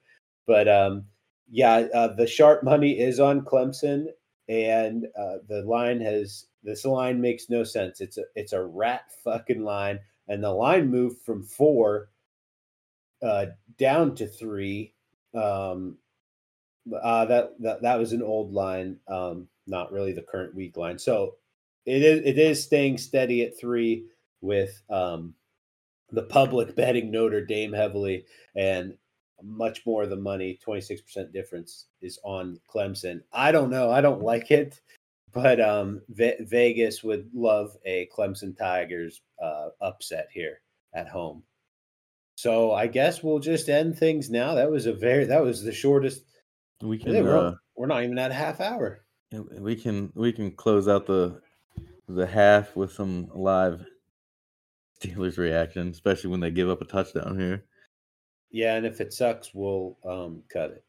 But 0.47 0.67
um, 0.67 1.05
yeah, 1.51 1.87
uh, 1.93 2.15
the 2.15 2.25
sharp 2.25 2.63
money 2.63 2.99
is 2.99 3.19
on 3.19 3.41
Clemson, 3.41 4.07
and 4.47 5.05
uh, 5.17 5.37
the 5.47 5.61
line 5.61 6.01
has 6.01 6.47
this 6.63 6.83
line 6.83 7.21
makes 7.21 7.49
no 7.49 7.63
sense. 7.63 8.01
It's 8.01 8.17
a 8.17 8.23
it's 8.35 8.53
a 8.53 8.63
rat 8.63 9.03
fucking 9.23 9.63
line, 9.63 9.99
and 10.27 10.43
the 10.43 10.51
line 10.51 10.89
moved 10.89 11.19
from 11.23 11.43
four 11.43 12.09
uh, 13.21 13.47
down 13.77 14.15
to 14.15 14.27
three. 14.27 14.93
Um, 15.35 15.97
uh, 17.03 17.25
that 17.25 17.51
that 17.59 17.83
that 17.83 17.99
was 17.99 18.13
an 18.13 18.23
old 18.23 18.51
line, 18.51 18.97
um, 19.07 19.47
not 19.67 19.91
really 19.91 20.13
the 20.13 20.23
current 20.23 20.55
week 20.55 20.75
line. 20.75 20.97
So 20.97 21.35
it 21.85 22.01
is 22.01 22.21
it 22.25 22.39
is 22.39 22.63
staying 22.63 22.97
steady 22.97 23.43
at 23.43 23.59
three 23.59 24.05
with 24.41 24.81
um, 24.89 25.33
the 26.11 26.23
public 26.23 26.75
betting 26.75 27.11
Notre 27.11 27.45
Dame 27.45 27.73
heavily, 27.73 28.25
and 28.55 28.97
much 29.41 29.85
more 29.85 30.03
of 30.03 30.09
the 30.09 30.15
money, 30.15 30.59
26% 30.65 31.31
difference, 31.31 31.85
is 32.01 32.19
on 32.23 32.59
Clemson. 32.73 33.21
I 33.31 33.51
don't 33.51 33.69
know. 33.69 33.89
I 33.89 34.01
don't 34.01 34.21
like 34.21 34.51
it. 34.51 34.81
but 35.33 35.61
um, 35.61 36.01
Ve- 36.09 36.37
Vegas 36.41 37.03
would 37.03 37.29
love 37.33 37.75
a 37.85 38.09
Clemson 38.15 38.57
Tigers 38.57 39.21
uh, 39.41 39.69
upset 39.81 40.27
here 40.31 40.61
at 40.93 41.07
home. 41.07 41.43
So 42.35 42.71
I 42.71 42.87
guess 42.87 43.21
we'll 43.21 43.39
just 43.39 43.69
end 43.69 43.97
things 43.97 44.29
now. 44.29 44.55
That 44.55 44.71
was 44.71 44.85
a 44.85 44.93
very 44.93 45.25
that 45.25 45.43
was 45.43 45.61
the 45.61 45.73
shortest. 45.73 46.23
We 46.81 46.97
can 46.97 47.11
we're, 47.23 47.37
uh, 47.37 47.55
we're 47.75 47.87
not 47.87 48.03
even 48.03 48.17
at 48.17 48.31
a 48.31 48.33
half 48.33 48.61
hour. 48.61 49.03
we 49.59 49.75
can 49.75 50.11
we 50.15 50.31
can 50.31 50.51
close 50.51 50.87
out 50.87 51.05
the 51.05 51.41
the 52.07 52.25
half 52.25 52.77
with 52.77 52.93
some 52.93 53.27
live 53.33 53.85
Steelers 54.99 55.37
reaction, 55.37 55.89
especially 55.89 56.29
when 56.29 56.39
they 56.39 56.51
give 56.51 56.69
up 56.69 56.81
a 56.81 56.85
touchdown 56.85 57.39
here. 57.39 57.65
Yeah, 58.51 58.75
and 58.75 58.85
if 58.85 58.99
it 58.99 59.13
sucks, 59.13 59.53
we'll 59.53 59.97
um, 60.03 60.43
cut 60.51 60.71
it. 60.71 60.83